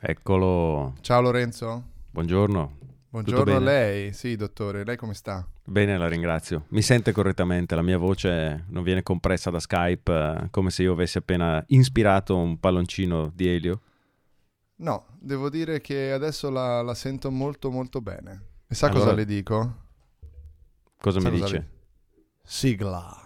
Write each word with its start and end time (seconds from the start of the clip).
Eccolo. 0.00 0.94
Ciao 1.00 1.20
Lorenzo. 1.20 1.82
Buongiorno. 2.10 2.78
Buongiorno 3.10 3.54
a 3.54 3.60
lei. 3.60 4.12
Sì, 4.12 4.34
dottore, 4.34 4.84
lei 4.84 4.96
come 4.96 5.14
sta? 5.14 5.46
Bene, 5.64 5.96
la 5.96 6.08
ringrazio. 6.08 6.64
Mi 6.70 6.82
sente 6.82 7.12
correttamente, 7.12 7.74
la 7.76 7.82
mia 7.82 7.96
voce 7.96 8.64
non 8.68 8.82
viene 8.82 9.02
compressa 9.04 9.50
da 9.50 9.60
Skype 9.60 10.12
eh, 10.42 10.50
come 10.50 10.70
se 10.70 10.82
io 10.82 10.92
avessi 10.92 11.18
appena 11.18 11.62
ispirato 11.68 12.36
un 12.36 12.58
palloncino 12.58 13.30
di 13.34 13.48
elio? 13.48 13.80
No, 14.76 15.06
devo 15.20 15.48
dire 15.48 15.80
che 15.80 16.10
adesso 16.10 16.50
la, 16.50 16.82
la 16.82 16.94
sento 16.94 17.30
molto 17.30 17.70
molto 17.70 18.00
bene. 18.00 18.42
E 18.66 18.74
sa 18.74 18.86
Allora- 18.88 19.04
cosa 19.04 19.14
le 19.16 19.24
dico? 19.24 19.74
Cosa 21.00 21.20
Sa 21.20 21.30
mi 21.30 21.38
cosa 21.38 21.52
dice? 21.52 21.58
le- 21.58 22.18
Sigla. 22.42 23.23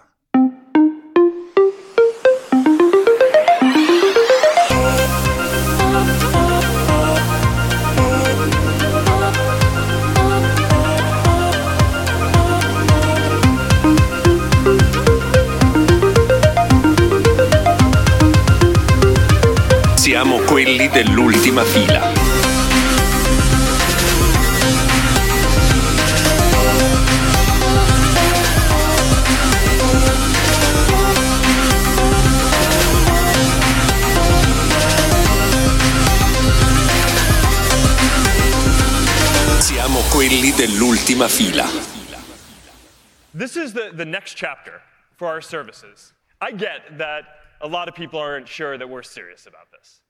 Siamo 20.08 20.38
quelli 20.38 20.88
dell'ultima 20.88 21.62
fila. 21.64 22.00
Siamo 39.60 40.00
quelli 40.10 40.52
dell'ultima 40.52 41.28
fila. 41.28 41.66
This 43.34 43.56
is 43.56 43.74
the, 43.74 43.90
the 43.94 44.06
next 44.06 44.36
chapter 44.36 44.80
for 45.16 45.28
our 45.28 45.42
services. 45.42 46.14
I 46.40 46.52
get 46.52 46.96
that 46.96 47.37
a 47.60 47.66
lot 47.66 47.88
of 47.88 47.94
people 47.94 48.18
aren't 48.20 48.48
sure 48.48 48.78
that 48.78 48.88
we're 48.88 49.02
serious 49.02 49.46
about 49.46 49.70
this. 49.72 50.00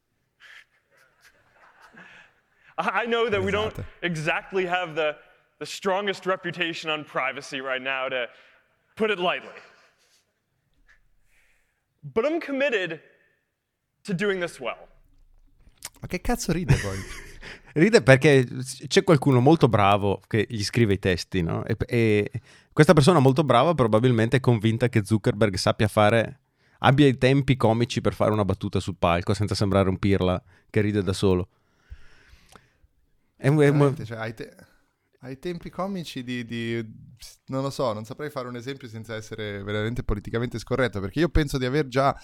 I 2.79 3.07
know 3.07 3.29
that 3.29 3.43
we 3.43 3.51
don't 3.51 3.75
exactly 4.03 4.67
have 4.67 4.95
the, 4.95 5.17
the 5.59 5.67
strongest 5.67 6.27
reputation 6.27 6.91
on 6.91 7.05
privacy 7.05 7.61
right 7.61 7.83
now, 7.83 8.09
to 8.09 8.29
put 8.95 9.11
it 9.11 9.19
lightly. 9.19 9.51
But 12.05 12.25
I'm 12.25 12.41
committed 12.41 13.01
to 14.05 14.15
doing 14.15 14.41
this 14.41 14.61
well. 14.61 14.89
Ma 16.01 16.07
che 16.07 16.21
cazzo 16.21 16.53
ride 16.53 16.77
poi? 16.77 16.99
Ride 17.75 18.03
perché 18.03 18.47
c'è 18.87 19.05
qualcuno 19.05 19.41
molto 19.41 19.69
bravo 19.69 20.21
che 20.27 20.47
gli 20.49 20.63
scrive 20.65 20.95
i 20.95 20.99
testi, 20.99 21.43
no? 21.43 21.65
E, 21.65 21.77
e 21.87 22.31
questa 22.73 22.93
persona 22.93 23.19
molto 23.19 23.45
brava 23.45 23.75
probabilmente 23.75 24.39
è 24.39 24.41
convinta 24.41 24.89
che 24.89 25.05
Zuckerberg 25.05 25.55
sappia 25.57 25.87
fare, 25.87 26.41
abbia 26.79 27.07
i 27.07 27.17
tempi 27.19 27.57
comici 27.57 28.01
per 28.01 28.15
fare 28.15 28.31
una 28.33 28.45
battuta 28.45 28.81
sul 28.81 28.97
palco 28.97 29.35
senza 29.35 29.55
sembrare 29.55 29.89
un 29.89 29.99
pirla 29.99 30.43
che 30.71 30.81
ride 30.81 31.03
da 31.03 31.13
solo. 31.13 31.49
È 33.37 33.49
è 33.49 34.05
cioè, 34.05 34.19
ai, 34.19 34.35
te- 34.35 34.55
ai 35.21 35.39
tempi 35.39 35.71
comici 35.71 36.25
di, 36.25 36.45
di- 36.45 36.85
Non 37.47 37.63
lo 37.63 37.71
so, 37.71 37.93
non 37.93 38.05
saprei 38.05 38.31
fare 38.31 38.49
un 38.49 38.57
esempio 38.57 38.89
senza 38.89 39.15
essere 39.15 39.63
veramente 39.63 40.03
politicamente 40.03 40.59
scorretto, 40.59 41.01
perché 41.01 41.21
io 41.21 41.29
penso 41.29 41.57
di 41.57 41.65
aver 41.65 41.87
già 41.87 42.17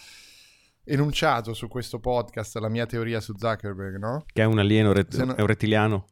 enunciato 0.84 1.54
su 1.54 1.68
questo 1.68 1.98
podcast 1.98 2.56
la 2.56 2.68
mia 2.68 2.84
teoria 2.86 3.20
su 3.20 3.34
Zuckerberg, 3.36 3.96
no? 3.96 4.24
che 4.26 4.42
è 4.42 4.44
un 4.44 4.58
alieno, 4.58 4.92
ret- 4.92 5.22
no- 5.22 5.34
è 5.34 5.40
un 5.40 5.46
rettiliano. 5.46 6.06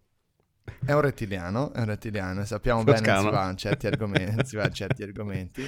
È 0.84 0.92
un 0.92 1.00
rettiliano, 1.00 1.72
è 1.72 1.80
un 1.80 1.86
rettiliano, 1.86 2.42
e 2.42 2.46
sappiamo 2.46 2.84
Toscano. 2.84 3.02
bene 3.02 3.16
che 3.16 3.28
si 3.28 3.34
va 3.34 3.50
in 3.50 3.56
certi 3.56 3.86
argomenti, 3.88 4.46
si 4.46 4.56
va 4.56 4.64
in 4.66 4.72
certi 4.72 5.02
argomenti. 5.02 5.62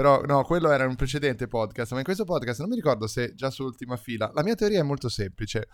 Però 0.00 0.22
no, 0.22 0.44
quello 0.44 0.70
era 0.70 0.86
un 0.86 0.96
precedente 0.96 1.46
podcast, 1.46 1.92
ma 1.92 1.98
in 1.98 2.04
questo 2.04 2.24
podcast 2.24 2.60
non 2.60 2.70
mi 2.70 2.74
ricordo 2.74 3.06
se 3.06 3.34
già 3.34 3.50
su 3.50 3.64
ultima 3.64 3.98
fila. 3.98 4.30
La 4.32 4.42
mia 4.42 4.54
teoria 4.54 4.80
è 4.80 4.82
molto 4.82 5.10
semplice. 5.10 5.68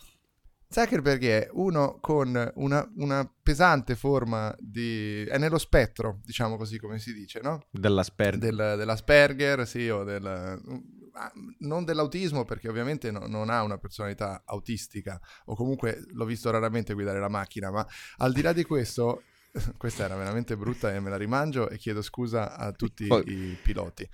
Zuckerberg 0.69 1.22
è 1.22 1.48
uno 1.53 1.98
con 2.00 2.53
una, 2.56 2.92
una 2.97 3.32
pesante 3.41 3.94
forma 3.94 4.53
di... 4.59 5.22
è 5.26 5.38
nello 5.38 5.59
spettro, 5.59 6.19
diciamo 6.25 6.56
così 6.56 6.76
come 6.81 6.98
si 6.98 7.12
dice, 7.12 7.38
no? 7.41 7.69
Dell'Asperger. 7.70 8.53
Del- 8.53 8.75
dell'Asperger, 8.76 9.65
sì, 9.65 9.88
o 9.88 10.03
del... 10.03 10.26
ah, 10.26 11.32
non 11.60 11.84
dell'autismo 11.84 12.44
perché 12.44 12.69
ovviamente 12.69 13.12
no- 13.12 13.28
non 13.28 13.48
ha 13.48 13.62
una 13.62 13.78
personalità 13.78 14.42
autistica 14.44 15.20
o 15.44 15.54
comunque 15.54 16.03
l'ho 16.04 16.25
visto 16.25 16.50
raramente 16.50 16.94
guidare 16.94 17.20
la 17.20 17.28
macchina, 17.28 17.70
ma 17.70 17.86
al 18.16 18.32
di 18.32 18.42
là 18.42 18.53
di 18.53 18.65
questo, 18.65 19.22
questa 19.76 20.04
era 20.04 20.16
veramente 20.16 20.56
brutta 20.56 20.94
e 20.94 21.00
me 21.00 21.10
la 21.10 21.16
rimangio 21.16 21.68
e 21.68 21.76
chiedo 21.78 22.02
scusa 22.02 22.56
a 22.56 22.72
tutti 22.72 23.06
Poi- 23.06 23.24
i 23.30 23.58
piloti. 23.62 24.08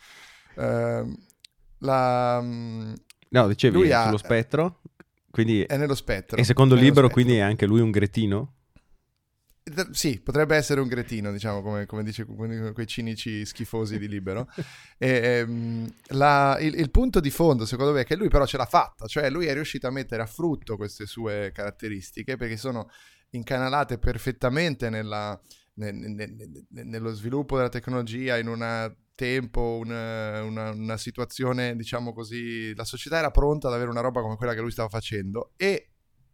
Ehm, 0.56 1.16
la, 1.78 2.41
mm, 2.42 2.92
No, 3.30 3.48
dicevi 3.48 3.75
Lui 3.76 3.92
ha- 3.92 4.04
sullo 4.04 4.19
spettro, 4.19 4.82
quindi... 5.30 5.62
è 5.62 5.76
nello 5.76 5.94
spettro. 5.94 6.36
E 6.36 6.44
secondo 6.44 6.75
libero, 6.75 7.06
spettro. 7.06 7.12
quindi 7.14 7.36
è 7.36 7.41
anche 7.41 7.66
lui 7.66 7.80
un 7.80 7.91
gretino? 7.91 8.54
Sì, 9.92 10.20
potrebbe 10.20 10.56
essere 10.56 10.80
un 10.80 10.88
gretino, 10.88 11.30
diciamo, 11.30 11.62
come, 11.62 11.86
come 11.86 12.03
dice 12.03 12.24
que- 12.24 12.72
quei 12.72 12.86
cinici 12.86 13.47
schifosi 13.47 13.97
di 13.97 14.09
Libero. 14.09 14.48
E, 14.98 15.09
ehm, 15.47 15.88
la- 16.09 16.59
il, 16.60 16.74
il 16.78 16.91
punto 16.91 17.20
di 17.20 17.30
fondo, 17.30 17.64
secondo 17.64 17.92
me, 17.92 18.00
è 18.00 18.04
che 18.04 18.16
lui 18.16 18.28
però 18.28 18.44
ce 18.44 18.56
l'ha 18.56 18.66
fatta, 18.66 19.06
cioè 19.06 19.30
lui 19.30 19.47
è 19.47 19.54
riuscito 19.54 19.86
a 19.86 19.91
mettere 19.91 20.20
a 20.22 20.26
frutto 20.26 20.76
queste 20.76 21.06
sue 21.06 21.53
caratteristiche 21.54 22.36
perché 22.36 22.56
sono 22.56 22.91
incanalate 23.32 23.98
perfettamente 23.98 24.88
nella- 24.91 25.38
ne- 25.75 25.91
ne- 25.93 26.09
ne- 26.09 26.26
ne- 26.69 26.84
nello 26.84 27.12
sviluppo 27.12 27.56
della 27.56 27.69
tecnologia 27.69 28.37
in 28.38 28.48
un 28.48 28.94
tempo, 29.15 29.78
una, 29.82 30.43
una- 30.43 30.70
una 30.70 30.97
situazione, 30.97 31.76
diciamo 31.76 32.12
così, 32.12 32.75
la 32.75 32.84
società 32.84 33.19
era 33.19 33.31
pronta 33.31 33.69
ad 33.69 33.75
avere 33.75 33.91
una 33.91 34.00
roba 34.00 34.21
come 34.21 34.37
quella 34.37 34.54
che 34.54 34.60
lui 34.60 34.71
stava 34.71 34.88
facendo 34.88 35.53
e 35.56 35.88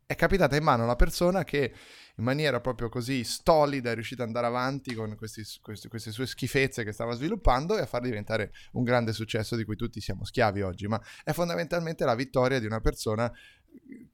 è 0.07 0.15
capitata 0.15 0.57
in 0.57 0.63
mano 0.63 0.83
a 0.83 0.85
una 0.87 0.97
persona 0.97 1.45
che 1.45 1.75
in 2.17 2.25
maniera 2.25 2.61
proprio 2.61 2.89
così 2.89 3.25
stolida 3.25 3.91
è 3.91 3.95
riuscita 3.95 4.23
ad 4.23 4.29
andare 4.29 4.47
avanti 4.47 4.95
con 4.95 5.15
questi- 5.17 5.43
questi- 5.61 5.89
queste 5.89 6.13
sue 6.13 6.27
schifezze 6.27 6.83
che 6.83 6.93
stava 6.93 7.13
sviluppando 7.15 7.77
e 7.77 7.83
a 7.83 7.87
far 7.87 8.01
diventare 8.01 8.53
un 8.73 8.85
grande 8.85 9.13
successo 9.13 9.55
di 9.55 9.65
cui 9.65 9.77
tutti 9.77 10.01
siamo 10.01 10.25
schiavi 10.25 10.63
oggi. 10.63 10.89
Ma 10.89 10.99
è 11.23 11.33
fondamentalmente 11.33 12.05
la 12.07 12.15
vittoria 12.15 12.59
di 12.59 12.65
una 12.67 12.81
persona 12.81 13.31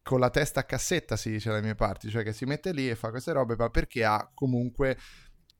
con 0.02 0.20
la 0.20 0.30
testa 0.30 0.60
a 0.60 0.64
cassetta, 0.64 1.16
si 1.16 1.30
dice 1.30 1.48
dalle 1.50 1.62
mie 1.62 1.74
parti, 1.74 2.10
cioè 2.10 2.22
che 2.22 2.32
si 2.32 2.44
mette 2.44 2.72
lì 2.72 2.88
e 2.88 2.94
fa 2.94 3.10
queste 3.10 3.32
robe, 3.32 3.56
ma 3.56 3.70
perché 3.70 4.04
ha 4.04 4.30
comunque 4.34 4.98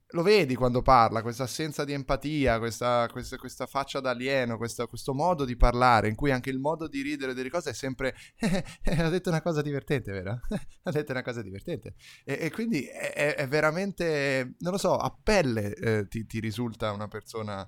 lo 0.09 0.21
vedi 0.21 0.55
quando 0.55 0.81
parla, 0.81 1.21
questa 1.23 1.43
assenza 1.43 1.83
di 1.83 1.91
empatia, 1.91 2.57
questa, 2.59 3.07
questa- 3.11 3.37
questa 3.37 3.65
faccia 3.65 3.99
da 3.99 4.11
alieno, 4.11 4.55
questa- 4.55 4.85
questo 4.87 5.13
modo 5.13 5.43
di 5.45 5.57
parlare, 5.57 6.07
in 6.07 6.15
cui 6.15 6.31
anche 6.31 6.49
il 6.51 6.59
modo 6.59 6.87
di 6.87 7.01
ridere 7.01 7.33
delle 7.33 7.49
cose 7.49 7.71
è 7.71 7.73
sempre 7.73 8.15
ha 8.85 9.09
detto 9.09 9.29
una 9.29 9.41
cosa 9.41 9.61
divertente, 9.61 10.11
vero? 10.11 10.39
ha 10.83 10.91
detto 10.91 11.11
una 11.11 11.23
cosa 11.23 11.41
divertente. 11.41 11.95
E, 12.23 12.37
e 12.39 12.51
quindi 12.51 12.85
è, 12.85 13.33
è- 13.35 13.47
veramente, 13.47 14.55
non 14.59 14.71
lo 14.73 14.77
so, 14.77 14.95
a 14.95 15.13
pelle 15.21 15.73
eh, 15.73 16.07
ti, 16.07 16.25
ti 16.25 16.39
risulta 16.39 16.91
una 16.91 17.07
persona 17.07 17.67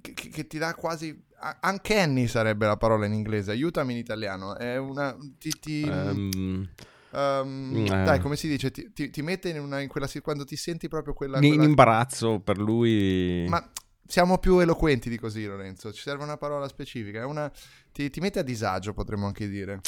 che- 0.00 0.14
che 0.14 0.46
ti 0.46 0.58
dà 0.58 0.74
quasi... 0.74 1.28
a- 1.40 1.58
Uncanny 1.70 2.26
sarebbe 2.26 2.66
la 2.66 2.76
parola 2.76 3.06
in 3.06 3.12
inglese, 3.12 3.50
aiutami 3.50 3.92
in 3.92 3.98
italiano. 3.98 4.56
È 4.56 4.76
una... 4.76 5.16
Ti, 5.38 5.50
ti- 5.60 5.86
Ehm, 5.88 6.68
ehm, 7.12 7.86
eh. 7.86 8.04
Dai, 8.04 8.20
come 8.20 8.36
si 8.36 8.48
dice? 8.48 8.70
Ti, 8.70 8.92
ti- 8.92 9.10
ti 9.10 9.22
mette 9.22 9.48
in, 9.48 9.58
una, 9.60 9.80
in 9.80 9.88
quella... 9.88 10.08
quando 10.22 10.44
ti 10.44 10.56
senti 10.56 10.88
proprio 10.88 11.14
quella... 11.14 11.38
in 11.40 11.48
quella- 11.48 11.64
imbarazzo 11.64 12.40
per 12.40 12.58
lui. 12.58 13.46
ma 13.48 13.66
siamo 14.06 14.38
più 14.38 14.58
eloquenti 14.58 15.08
di 15.08 15.18
così, 15.18 15.44
Lorenzo. 15.46 15.92
Ci 15.92 16.02
serve 16.02 16.22
una 16.24 16.36
parola 16.36 16.68
specifica. 16.68 17.26
Una... 17.26 17.50
ti, 17.92 18.10
ti 18.10 18.20
mette 18.20 18.38
a 18.40 18.42
disagio, 18.42 18.92
potremmo 18.92 19.26
anche 19.26 19.48
dire. 19.48 19.80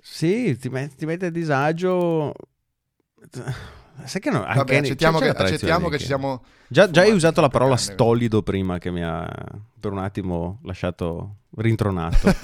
Sì, 0.00 0.56
ti, 0.56 0.68
met- 0.68 0.94
ti 0.94 1.04
mette 1.06 1.26
a 1.26 1.30
disagio. 1.30 2.32
Sai 4.04 4.20
che 4.20 4.30
no? 4.30 4.40
Vabbè, 4.40 4.58
anche- 4.58 4.76
accettiamo, 4.78 5.18
c'è- 5.18 5.24
che, 5.26 5.30
c'è 5.32 5.36
tradizione 5.36 5.72
accettiamo 5.72 5.84
che 5.88 5.96
che- 5.96 6.00
ci 6.00 6.06
siamo. 6.06 6.44
Già, 6.68 6.90
già 6.90 7.00
hai 7.02 7.12
usato 7.12 7.40
la 7.40 7.48
parola 7.48 7.76
stolido 7.76 8.42
prima 8.42 8.78
che 8.78 8.90
mi 8.90 9.02
ha 9.04 9.28
per 9.78 9.92
un 9.92 9.98
attimo 9.98 10.60
lasciato 10.64 11.36
rintronato. 11.56 12.16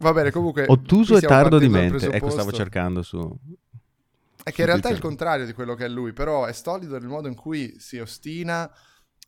Va 0.00 0.12
bene, 0.12 0.30
comunque. 0.30 0.64
Ottuso 0.68 1.16
e 1.16 1.20
tardo 1.20 1.58
di 1.58 1.68
mente. 1.68 2.10
Ecco, 2.10 2.30
stavo 2.30 2.52
cercando 2.52 3.02
su. 3.02 3.18
È 4.42 4.52
che 4.52 4.60
in 4.62 4.66
realtà 4.68 4.88
è 4.88 4.92
il 4.92 4.98
contrario 5.00 5.44
di 5.44 5.52
quello 5.52 5.74
che 5.74 5.84
è 5.86 5.88
lui, 5.88 6.12
però 6.12 6.44
è 6.44 6.52
stolido 6.52 6.98
nel 6.98 7.08
modo 7.08 7.28
in 7.28 7.34
cui 7.34 7.74
si 7.78 7.98
ostina 7.98 8.70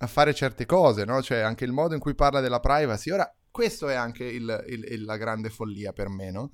a 0.03 0.07
fare 0.07 0.33
certe 0.33 0.65
cose, 0.67 1.05
no? 1.05 1.21
Cioè 1.23 1.39
anche 1.41 1.65
il 1.65 1.73
modo 1.73 1.95
in 1.95 2.01
cui 2.01 2.15
parla 2.15 2.41
della 2.41 2.61
privacy. 2.61 3.11
Ora, 3.11 3.31
questo 3.51 3.89
è 3.89 3.95
anche 3.95 4.25
il- 4.25 4.65
il- 4.69 4.85
il- 4.93 5.05
la 5.05 5.17
grande 5.17 5.51
follia 5.51 5.93
per 5.93 6.09
me, 6.09 6.31
no? 6.31 6.53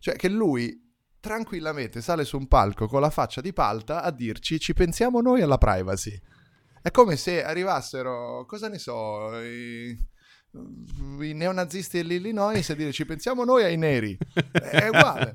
Cioè 0.00 0.16
che 0.16 0.28
lui 0.28 0.87
tranquillamente 1.20 2.00
sale 2.00 2.24
su 2.24 2.36
un 2.38 2.46
palco 2.48 2.86
con 2.86 3.00
la 3.00 3.10
faccia 3.10 3.40
di 3.40 3.52
palta 3.52 4.02
a 4.02 4.10
dirci 4.10 4.58
ci 4.60 4.72
pensiamo 4.72 5.20
noi 5.20 5.42
alla 5.42 5.58
privacy. 5.58 6.18
È 6.80 6.90
come 6.90 7.16
se 7.16 7.42
arrivassero, 7.42 8.44
cosa 8.46 8.68
ne 8.68 8.78
so, 8.78 9.38
i- 9.40 9.96
i 11.20 11.34
neonazisti 11.34 11.98
dell'Illinois 11.98 12.68
e 12.70 12.76
dire 12.76 12.92
ci 12.92 13.04
pensiamo 13.04 13.44
noi 13.44 13.64
ai 13.64 13.76
neri. 13.76 14.16
È 14.52 14.88
uguale. 14.88 15.34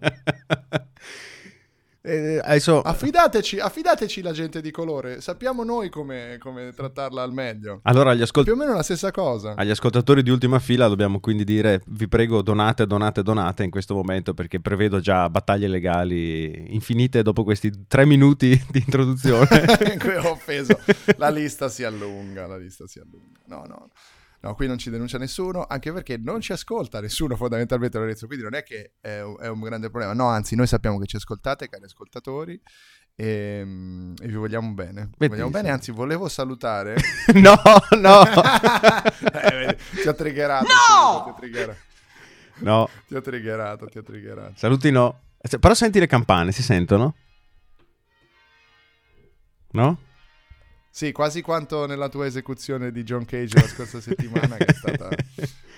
Eh, 2.05 2.37
adesso, 2.43 2.81
Affidateci, 2.81 3.59
affidateci 3.59 4.21
la 4.21 4.33
gente 4.33 4.59
di 4.59 4.71
colore, 4.71 5.21
sappiamo 5.21 5.63
noi 5.63 5.87
come, 5.89 6.35
come 6.37 6.73
trattarla 6.75 7.21
al 7.23 7.31
meglio. 7.31 7.79
allora 7.83 8.11
agli, 8.11 8.21
ascol- 8.21 8.43
Più 8.43 8.51
o 8.51 8.55
meno 8.57 8.73
la 8.73 8.83
stessa 8.83 9.09
cosa. 9.11 9.53
agli 9.55 9.69
ascoltatori 9.69 10.21
di 10.21 10.29
ultima 10.29 10.59
fila 10.59 10.89
dobbiamo 10.89 11.21
quindi 11.21 11.45
dire 11.45 11.81
vi 11.87 12.09
prego 12.09 12.41
donate, 12.41 12.85
donate, 12.85 13.23
donate 13.23 13.63
in 13.63 13.69
questo 13.69 13.93
momento 13.95 14.33
perché 14.33 14.59
prevedo 14.59 14.99
già 14.99 15.29
battaglie 15.29 15.69
legali 15.69 16.73
infinite 16.73 17.21
dopo 17.21 17.45
questi 17.45 17.71
tre 17.87 18.05
minuti 18.05 18.49
di 18.69 18.79
introduzione. 18.79 19.47
Ho 20.25 20.31
offeso. 20.31 20.77
La 21.15 21.29
lista 21.29 21.69
si 21.69 21.85
allunga, 21.85 22.47
la 22.47 22.57
lista 22.57 22.85
si 22.85 22.99
allunga. 22.99 23.39
No, 23.45 23.63
no. 23.65 23.89
No, 24.43 24.55
qui 24.55 24.67
non 24.67 24.77
ci 24.77 24.89
denuncia 24.89 25.17
nessuno, 25.17 25.65
anche 25.65 25.93
perché 25.93 26.17
non 26.17 26.41
ci 26.41 26.51
ascolta 26.51 26.99
nessuno 26.99 27.37
fondamentalmente 27.37 27.97
Lorenzo, 27.97 28.25
quindi 28.27 28.43
non 28.43 28.55
è 28.55 28.63
che 28.63 28.95
è 28.99 29.21
un, 29.21 29.37
è 29.39 29.47
un 29.47 29.61
grande 29.61 29.89
problema. 29.89 30.11
No, 30.13 30.27
anzi, 30.27 30.55
noi 30.57 30.67
sappiamo 30.67 30.99
che 30.99 31.05
ci 31.05 31.15
ascoltate, 31.15 31.69
cari 31.69 31.85
ascoltatori, 31.85 32.61
e, 33.15 33.61
mm, 33.63 34.15
e 34.21 34.27
vi 34.27 34.33
vogliamo 34.33 34.73
bene. 34.73 35.11
Vi 35.17 35.29
vogliamo 35.29 35.49
bene, 35.49 35.69
anzi, 35.69 35.91
volevo 35.91 36.27
salutare... 36.27 36.95
no, 37.35 37.55
no, 37.97 38.23
Eh, 39.31 39.77
ti 40.01 40.07
ho 40.09 40.13
triggerato. 40.13 40.65
subito, 40.67 41.23
Ti 41.23 41.29
ho 41.29 41.33
triggerato, 41.39 41.79
no, 42.59 42.89
ti 43.07 43.15
ho 43.15 43.21
triggerato, 43.21 43.85
ti 43.85 43.97
ho 43.97 44.03
triggerato. 44.03 44.53
saluti 44.57 44.91
no. 44.91 45.21
Se- 45.41 45.57
Però 45.59 45.73
senti 45.73 45.99
le 45.99 46.07
campane, 46.07 46.51
si 46.51 46.63
sentono? 46.63 47.15
No? 49.71 49.97
Sì, 50.95 51.11
quasi 51.11 51.41
quanto 51.41 51.87
nella 51.87 52.07
tua 52.07 52.27
esecuzione 52.27 52.91
di 52.91 53.01
John 53.03 53.25
Cage 53.25 53.55
la 53.59 53.67
scorsa 53.67 53.99
settimana, 54.01 54.57
che 54.57 54.65
è 54.65 54.73
stata 54.75 55.09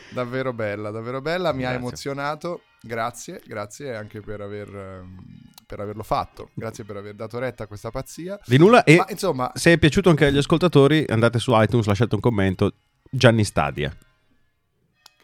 davvero 0.10 0.52
bella, 0.52 0.92
davvero 0.92 1.22
bella, 1.22 1.54
mi 1.54 1.64
ha 1.64 1.70
Grazie. 1.70 1.78
emozionato. 1.78 2.62
Grazie, 2.82 3.42
grazie 3.46 3.96
anche 3.96 4.20
per, 4.20 4.42
aver, 4.42 4.68
ehm, 4.76 5.18
per 5.66 5.80
averlo 5.80 6.04
fatto, 6.04 6.50
grazie 6.54 6.84
per 6.84 6.98
aver 6.98 7.14
dato 7.16 7.40
retta 7.40 7.64
a 7.64 7.68
questa 7.68 7.92
pazzia. 7.92 8.38
Di 8.46 8.58
nulla 8.58 8.84
e 8.84 8.98
Ma 8.98 9.06
insomma, 9.10 9.50
se 9.56 9.72
è 9.72 9.78
piaciuto 9.78 10.10
anche 10.10 10.26
agli 10.26 10.38
ascoltatori 10.38 11.06
andate 11.08 11.40
su 11.40 11.52
iTunes, 11.56 11.86
lasciate 11.86 12.16
un 12.16 12.22
commento. 12.22 12.74
Gianni 13.10 13.46
Stadia. 13.46 13.96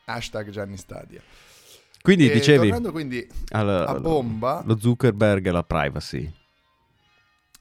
hashtag 0.06 0.50
Gianni 0.52 0.78
Stadia. 0.78 1.22
Quindi 2.02 2.30
E 2.30 2.34
dicevi 2.34 2.68
Tornando 2.70 2.92
quindi 2.94 3.28
al- 3.50 3.86
a 3.88 4.00
bomba, 4.00 4.64
lo 4.66 4.80
Zuckerberg 4.80 5.46
e 5.48 5.52
la 5.52 5.64
privacy. 5.64 6.32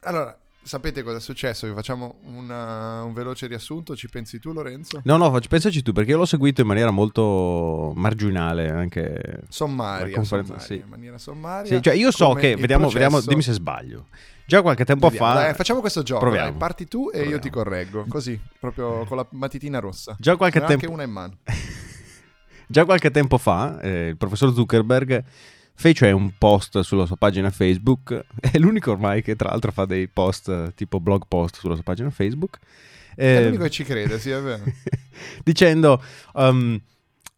allora, 0.03 0.35
sapete 0.63 1.03
cosa 1.03 1.17
è 1.17 1.19
successo? 1.21 1.67
Vi 1.67 1.73
facciamo 1.73 2.15
una- 2.25 3.03
un 3.03 3.13
veloce 3.13 3.47
riassunto, 3.47 3.95
ci 3.95 4.09
pensi 4.09 4.39
tu 4.39 4.51
Lorenzo? 4.53 5.01
No, 5.03 5.17
no, 5.17 5.39
pensaci 5.49 5.81
tu 5.81 5.91
perché 5.91 6.11
io 6.11 6.17
l'ho 6.17 6.25
seguito 6.25 6.61
in 6.61 6.67
maniera 6.67 6.91
molto 6.91 7.91
marginale 7.95 8.69
anche 8.69 9.41
Sommaria, 9.49 10.23
sommaria, 10.23 10.59
sì. 10.59 10.75
in 10.75 10.87
maniera 10.87 11.17
sommaria. 11.17 11.75
Sì, 11.75 11.81
cioè 11.81 11.93
io 11.93 12.11
so 12.11 12.33
che, 12.33 12.55
vediamo, 12.55 12.87
vediamo, 12.87 13.09
processo- 13.11 13.29
dimmi 13.29 13.41
se 13.41 13.53
sbaglio. 13.53 14.07
Già 14.45 14.61
qualche 14.61 14.83
tempo 14.83 15.07
Vediamo, 15.07 15.33
fa, 15.33 15.39
dai, 15.41 15.53
facciamo 15.53 15.79
questo 15.79 16.03
gioco. 16.03 16.19
Proviamo. 16.19 16.49
dai, 16.49 16.57
parti 16.57 16.85
tu 16.85 17.03
e 17.13 17.17
io 17.19 17.21
Proviamo. 17.21 17.41
ti 17.41 17.49
correggo. 17.49 18.05
Così, 18.09 18.37
proprio 18.59 19.05
con 19.07 19.15
la 19.17 19.25
matitina 19.31 19.79
rossa. 19.79 20.15
già 20.19 20.35
qualche, 20.35 20.59
tempo, 20.59 20.73
anche 20.73 20.87
una 20.87 21.03
in 21.03 21.11
mano. 21.11 21.37
già 22.67 22.83
qualche 22.85 23.11
tempo 23.11 23.37
fa, 23.37 23.79
eh, 23.79 24.07
il 24.09 24.17
professor 24.17 24.53
Zuckerberg 24.53 25.23
fece 25.81 26.11
un 26.11 26.31
post 26.37 26.79
sulla 26.81 27.07
sua 27.07 27.15
pagina 27.15 27.49
Facebook. 27.49 28.25
È 28.39 28.57
l'unico 28.59 28.91
ormai 28.91 29.23
che, 29.23 29.35
tra 29.35 29.49
l'altro, 29.49 29.71
fa 29.71 29.85
dei 29.85 30.07
post 30.07 30.75
tipo 30.75 30.99
blog 30.99 31.23
post 31.27 31.57
sulla 31.57 31.73
sua 31.73 31.83
pagina 31.83 32.11
Facebook. 32.11 32.59
È 33.15 33.25
eh, 33.25 33.43
l'unico 33.45 33.63
che 33.63 33.69
ci 33.71 33.83
crede, 33.83 34.19
sì, 34.19 34.29
è 34.29 34.39
vero. 34.39 34.63
dicendo 35.43 36.01
um, 36.33 36.79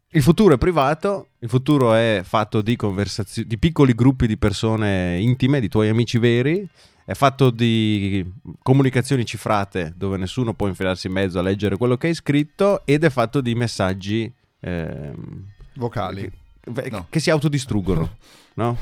il 0.10 0.22
futuro 0.22 0.56
è 0.56 0.58
privato, 0.58 1.30
il 1.40 1.48
futuro 1.48 1.94
è 1.94 2.22
fatto 2.24 2.62
di 2.62 2.76
conversazioni, 2.76 3.48
di 3.48 3.58
piccoli 3.58 3.96
gruppi 3.96 4.28
di 4.28 4.38
persone 4.38 5.18
intime, 5.20 5.62
di 5.62 5.70
tuoi 5.70 5.88
amici 5.88 6.20
veri, 6.20 6.68
è 7.06 7.14
fatto 7.14 7.50
di 7.50 8.30
comunicazioni 8.62 9.26
cifrate 9.26 9.94
dove 9.96 10.18
nessuno 10.18 10.54
può 10.54 10.68
infilarsi 10.68 11.08
in 11.08 11.14
mezzo 11.14 11.40
a 11.40 11.42
leggere 11.42 11.78
quello 11.78 11.96
che 11.96 12.08
hai 12.08 12.14
scritto 12.14 12.82
ed 12.86 13.06
è 13.06 13.10
fatto 13.10 13.40
di 13.40 13.56
messaggi 13.56 14.32
ehm, 14.60 15.46
Vocali. 15.76 16.42
Che, 16.74 16.90
No. 16.90 17.08
che 17.10 17.20
si 17.20 17.30
autodistruggono, 17.30 18.18
no? 18.56 18.78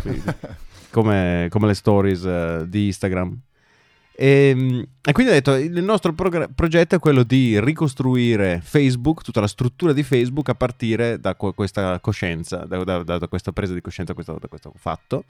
Come, 0.92 1.48
come 1.50 1.68
le 1.68 1.74
stories 1.74 2.24
eh, 2.25 2.66
di 2.68 2.88
Instagram. 2.88 3.38
E, 4.13 4.88
e 5.01 5.12
quindi 5.13 5.31
ho 5.31 5.36
detto: 5.36 5.56
il 5.56 5.81
nostro 5.83 6.13
progr- 6.13 6.50
progetto 6.54 6.95
è 6.95 7.00
quello 7.00 7.24
di 7.24 7.60
ricostruire 7.60 8.60
Facebook, 8.62 9.24
tutta 9.24 9.39
la 9.39 9.48
struttura 9.48 9.94
di 9.94 10.04
Facebook 10.04 10.50
a 10.50 10.54
partire 10.56 11.19
da 11.19 11.33
que- 11.36 11.54
questa 11.54 12.00
coscienza, 12.00 12.57
da, 12.66 12.83
da- 12.83 13.04
da- 13.04 13.18
da 13.18 13.28
questa 13.28 13.51
presa 13.51 13.74
di 13.74 13.81
coscienza, 13.81 14.13
questo- 14.13 14.38
da 14.39 14.48
questo 14.48 14.74
fatto. 14.75 15.24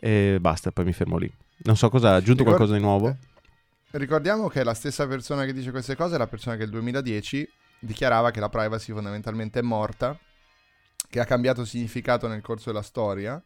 E 0.00 0.38
basta, 0.40 0.70
poi 0.72 0.84
mi 0.86 0.92
fermo 0.92 1.18
lì. 1.18 1.30
Non 1.58 1.76
so 1.76 1.88
cosa 1.88 2.10
ha 2.10 2.14
aggiunto 2.14 2.42
Ricord- 2.42 2.56
qualcosa 2.56 2.74
di 2.78 2.82
nuovo. 2.82 3.08
eh, 3.10 3.98
Ricordiamo 3.98 4.48
che 4.48 4.64
la 4.64 4.74
stessa 4.74 5.06
persona 5.06 5.44
che 5.44 5.52
dice 5.52 5.70
queste 5.70 5.94
cose 5.94 6.16
è 6.16 6.18
la 6.18 6.26
persona 6.26 6.56
che 6.56 6.62
nel 6.62 6.70
2010 6.70 7.48
dichiarava 7.78 8.30
che 8.30 8.40
la 8.40 8.48
privacy 8.48 8.92
fondamentalmente 8.92 9.60
è 9.60 9.62
morta, 9.62 10.18
che 11.16 11.22
ha 11.22 11.24
cambiato 11.24 11.64
significato 11.64 12.28
nel 12.28 12.42
corso 12.42 12.68
della 12.68 12.82
storia, 12.82 13.42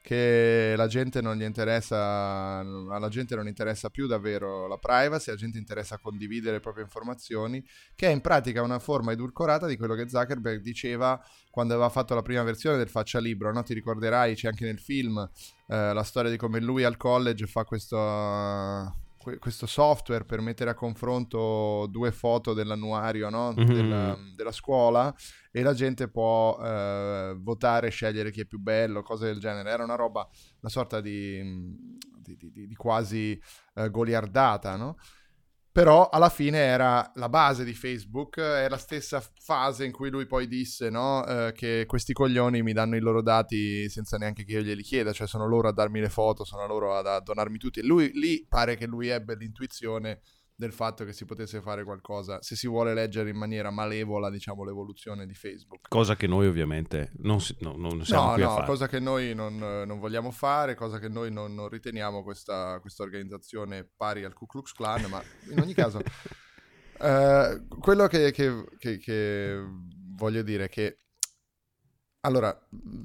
che 0.00 0.72
la 0.74 0.86
gente 0.86 1.20
non 1.20 1.36
gli 1.36 1.42
interessa, 1.42 2.60
alla 2.60 3.08
gente 3.10 3.34
non 3.34 3.46
interessa 3.46 3.90
più 3.90 4.06
davvero 4.06 4.66
la 4.66 4.78
privacy, 4.78 5.30
la 5.30 5.36
gente 5.36 5.58
interessa 5.58 5.98
condividere 5.98 6.54
le 6.54 6.60
proprie 6.60 6.84
informazioni, 6.84 7.62
che 7.94 8.06
è 8.06 8.10
in 8.10 8.22
pratica 8.22 8.62
una 8.62 8.78
forma 8.78 9.12
edulcorata 9.12 9.66
di 9.66 9.76
quello 9.76 9.94
che 9.94 10.08
Zuckerberg 10.08 10.62
diceva 10.62 11.22
quando 11.50 11.74
aveva 11.74 11.90
fatto 11.90 12.14
la 12.14 12.22
prima 12.22 12.42
versione 12.42 12.78
del 12.78 12.88
faccia 12.88 13.20
libro, 13.20 13.52
no? 13.52 13.62
Ti 13.62 13.74
ricorderai, 13.74 14.34
c'è 14.34 14.48
anche 14.48 14.64
nel 14.64 14.80
film 14.80 15.18
eh, 15.66 15.92
la 15.92 16.02
storia 16.04 16.30
di 16.30 16.38
come 16.38 16.58
lui 16.58 16.84
al 16.84 16.96
college 16.96 17.46
fa 17.46 17.64
questo, 17.64 17.98
que- 19.24 19.38
questo 19.38 19.66
software 19.66 20.24
per 20.24 20.40
mettere 20.40 20.70
a 20.70 20.74
confronto 20.74 21.88
due 21.90 22.12
foto 22.12 22.52
dell'annuario 22.54 23.28
no? 23.30 23.52
Mhm. 23.56 23.64
della, 23.64 24.16
della 24.36 24.52
scuola 24.52 25.12
e 25.50 25.62
la 25.62 25.72
gente 25.74 26.06
può 26.08 26.56
eh, 26.62 27.34
votare, 27.38 27.88
scegliere 27.90 28.30
chi 28.30 28.42
è 28.42 28.44
più 28.44 28.60
bello, 28.60 29.02
cose 29.02 29.26
del 29.26 29.38
genere. 29.40 29.70
Era 29.70 29.82
una 29.82 29.96
roba, 29.96 30.28
una 30.60 30.70
sorta 30.70 31.00
di, 31.00 31.42
di- 32.18 32.36
di- 32.36 32.50
di- 32.52 32.66
di 32.68 32.74
quasi 32.76 33.40
eh, 33.74 33.90
goliardata, 33.90 34.76
no? 34.76 34.96
Però 35.74 36.08
alla 36.08 36.28
fine 36.28 36.58
era 36.58 37.10
la 37.16 37.28
base 37.28 37.64
di 37.64 37.74
Facebook, 37.74 38.38
è 38.38 38.68
la 38.68 38.76
stessa 38.76 39.20
fase 39.40 39.84
in 39.84 39.90
cui 39.90 40.08
lui 40.08 40.24
poi 40.24 40.46
disse 40.46 40.88
no, 40.88 41.26
eh, 41.26 41.50
che 41.52 41.84
questi 41.84 42.12
coglioni 42.12 42.62
mi 42.62 42.72
danno 42.72 42.94
i 42.94 43.00
loro 43.00 43.22
dati 43.22 43.88
senza 43.88 44.16
neanche 44.16 44.44
che 44.44 44.52
io 44.52 44.60
glieli 44.60 44.84
chieda, 44.84 45.12
cioè 45.12 45.26
sono 45.26 45.48
loro 45.48 45.66
a 45.66 45.72
darmi 45.72 45.98
le 45.98 46.10
foto, 46.10 46.44
sono 46.44 46.64
loro 46.68 46.94
ad- 46.94 47.08
a 47.08 47.18
donarmi 47.18 47.58
tutti. 47.58 47.80
E 47.80 47.82
lui 47.82 48.12
lì 48.12 48.46
pare 48.48 48.76
che 48.76 48.86
lui 48.86 49.08
ebbe 49.08 49.34
l'intuizione 49.34 50.20
del 50.56 50.72
fatto 50.72 51.04
che 51.04 51.12
si 51.12 51.24
potesse 51.24 51.60
fare 51.60 51.82
qualcosa, 51.82 52.40
se 52.40 52.54
si 52.54 52.68
vuole 52.68 52.94
leggere 52.94 53.28
in 53.30 53.36
maniera 53.36 53.70
malevola, 53.70 54.30
diciamo, 54.30 54.62
l'evoluzione 54.64 55.26
di 55.26 55.34
Facebook. 55.34 55.88
Cosa 55.88 56.14
che 56.14 56.26
noi 56.28 56.46
ovviamente 56.46 57.10
non, 57.18 57.40
si- 57.40 57.56
no, 57.60 57.74
non 57.76 58.04
siamo 58.04 58.26
No, 58.28 58.32
qui 58.34 58.42
a 58.42 58.46
no, 58.46 58.54
fare. 58.54 58.66
cosa 58.66 58.86
che 58.88 59.00
noi 59.00 59.34
non, 59.34 59.56
non 59.56 59.98
vogliamo 59.98 60.30
fare, 60.30 60.74
cosa 60.76 60.98
che 61.00 61.08
noi 61.08 61.32
non, 61.32 61.54
non 61.54 61.68
riteniamo 61.68 62.22
questa, 62.22 62.78
questa 62.80 63.02
organizzazione 63.02 63.88
pari 63.96 64.22
al 64.24 64.32
Ku 64.32 64.46
Klux 64.46 64.72
Klan, 64.72 65.04
ma 65.10 65.20
in 65.50 65.58
ogni 65.60 65.74
caso, 65.74 66.00
eh, 67.00 67.62
quello 67.80 68.06
che, 68.06 68.30
che- 68.30 68.64
che- 68.78 68.98
che 68.98 69.60
voglio 70.16 70.42
dire 70.42 70.64
è 70.64 70.68
che, 70.68 70.98
allora, 72.24 72.58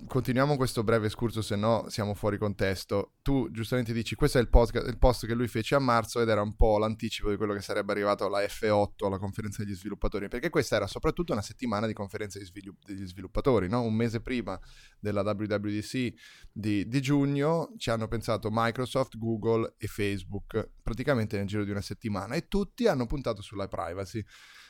continuiamo 0.07 0.55
questo 0.55 0.81
breve 0.81 1.07
escurso, 1.07 1.41
se 1.41 1.57
no 1.57 1.85
siamo 1.89 2.13
fuori 2.13 2.37
contesto. 2.37 3.15
Tu 3.21 3.51
giustamente 3.51 3.91
dici, 3.91 4.15
questo 4.15 4.37
è 4.37 4.41
il, 4.41 4.47
podcast- 4.47 4.87
il 4.87 4.97
post 4.97 5.25
che 5.25 5.33
lui 5.33 5.49
fece 5.49 5.75
a 5.75 5.79
marzo 5.79 6.21
ed 6.21 6.29
era 6.29 6.41
un 6.41 6.55
po' 6.55 6.77
l'anticipo 6.77 7.29
di 7.29 7.35
quello 7.35 7.53
che 7.53 7.59
sarebbe 7.59 7.91
arrivato 7.91 8.25
alla 8.25 8.39
F8, 8.39 9.05
alla 9.05 9.17
conferenza 9.17 9.61
degli 9.61 9.75
sviluppatori, 9.75 10.29
perché 10.29 10.49
questa 10.49 10.77
era 10.77 10.87
soprattutto 10.87 11.33
una 11.33 11.41
settimana 11.41 11.85
di 11.85 11.91
conferenza 11.91 12.37
degli 12.37 12.47
svilu- 12.47 12.77
degli 12.85 13.05
sviluppatori, 13.05 13.67
no? 13.67 13.81
un 13.81 13.93
mese 13.93 14.21
prima 14.21 14.57
della 14.97 15.21
WWDC 15.21 16.13
di, 16.49 16.87
di 16.87 17.01
giugno 17.01 17.73
ci 17.75 17.89
hanno 17.89 18.07
pensato 18.07 18.47
Microsoft, 18.49 19.17
Google 19.17 19.75
e 19.77 19.87
Facebook 19.87 20.69
praticamente 20.81 21.35
nel 21.35 21.45
giro 21.45 21.65
di 21.65 21.71
una 21.71 21.81
settimana 21.81 22.35
e 22.35 22.47
tutti 22.47 22.87
hanno 22.87 23.05
puntato 23.05 23.41
sulla 23.41 23.67
privacy 23.67 24.23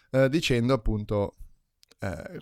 eh, 0.10 0.28
dicendo 0.28 0.74
appunto 0.74 1.36
eh, 2.00 2.40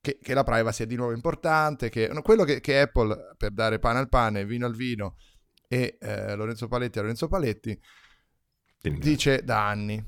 che, 0.00 0.18
che 0.22 0.34
la 0.34 0.44
privacy 0.44 0.84
è 0.84 0.86
di 0.86 0.96
nuovo 0.96 1.12
importante, 1.12 1.88
che 1.90 2.08
no, 2.08 2.22
quello 2.22 2.44
che, 2.44 2.60
che 2.60 2.80
Apple 2.80 3.34
per 3.36 3.50
dare 3.52 3.78
pane 3.78 3.98
al 3.98 4.08
pane, 4.08 4.44
vino 4.44 4.66
al 4.66 4.74
vino 4.74 5.16
e 5.68 5.98
eh, 6.00 6.34
Lorenzo 6.34 6.68
Paletti 6.68 6.98
a 6.98 7.02
Lorenzo 7.02 7.28
Paletti 7.28 7.78
dice 8.82 9.42
da 9.44 9.68
anni, 9.68 10.02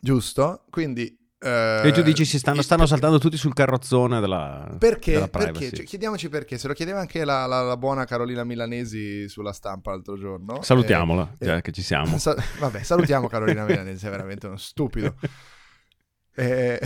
giusto? 0.00 0.64
Quindi... 0.70 1.16
eh, 1.38 1.82
E 1.84 1.92
tu 1.92 2.02
dici 2.02 2.24
si 2.24 2.38
stanno, 2.38 2.62
stanno 2.62 2.84
saltando 2.84 3.18
tutti 3.18 3.36
sul 3.36 3.52
carrozzone 3.54 4.18
della, 4.20 4.74
perché? 4.78 5.12
della 5.12 5.28
Perché? 5.28 5.70
Cioè, 5.72 5.84
chiediamoci 5.84 6.28
perché. 6.28 6.58
Se 6.58 6.66
lo 6.66 6.74
chiedeva 6.74 6.98
anche 7.00 7.24
la, 7.24 7.46
la- 7.46 7.62
la 7.62 7.76
buona 7.76 8.04
Carolina 8.06 8.42
Milanesi 8.44 9.28
sulla 9.28 9.52
stampa 9.52 9.92
l'altro 9.92 10.18
giorno. 10.18 10.62
Salutiamola, 10.62 11.36
Eh, 11.38 11.44
già 11.44 11.56
eh, 11.58 11.60
che 11.62 11.70
ci 11.70 11.82
siamo. 11.82 12.18
Sa- 12.18 12.34
vabbè, 12.58 12.82
salutiamo 12.82 13.28
Carolina 13.28 13.64
Milanesi, 13.64 14.06
è 14.06 14.10
veramente 14.10 14.46
uno 14.46 14.56
stupido. 14.56 15.14
Eh, 16.36 16.80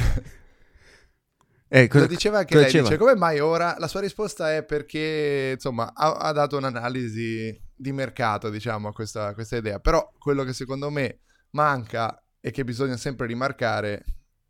Eh, 1.69 1.87
cosa- 1.87 2.05
Lo 2.05 2.09
diceva 2.11 2.39
anche 2.39 2.55
cosa 2.55 2.61
lei, 2.61 2.67
diceva? 2.73 2.89
dice 2.89 2.99
come 2.99 3.15
mai 3.15 3.41
ora? 3.41 3.77
La 3.79 3.89
sua 3.89 4.01
risposta 4.01 4.55
è 4.55 4.65
perché 4.65 5.51
insomma 5.55 5.93
ha, 5.95 6.13
ha 6.15 6.33
dato 6.33 6.57
un'analisi 6.57 7.61
di 7.75 7.93
mercato 7.93 8.49
diciamo 8.51 8.89
a 8.89 8.93
questa, 8.93 9.35
questa 9.35 9.57
idea, 9.57 9.79
però 9.79 10.11
quello 10.19 10.45
che 10.45 10.53
secondo 10.53 10.91
me 10.91 11.21
manca 11.51 12.23
e 12.41 12.51
che 12.51 12.65
bisogna 12.65 12.97
sempre 12.97 13.27
rimarcare 13.27 14.05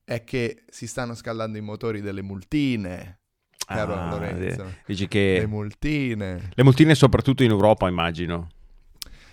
è 0.04 0.22
che 0.24 0.64
si 0.70 0.86
stanno 0.86 1.14
scaldando 1.14 1.58
i 1.58 1.60
motori 1.60 2.00
delle 2.00 2.22
multine, 2.22 3.20
caro 3.66 3.94
Ah, 3.94 4.10
Lorenzo. 4.10 4.62
eh, 4.62 4.76
Dici 4.86 5.02
Le 5.02 5.08
che 5.08 5.44
multine. 5.46 6.50
le 6.54 6.62
multine 6.62 6.94
soprattutto 6.94 7.42
in 7.42 7.50
Europa, 7.50 7.88
immagino. 7.88 8.48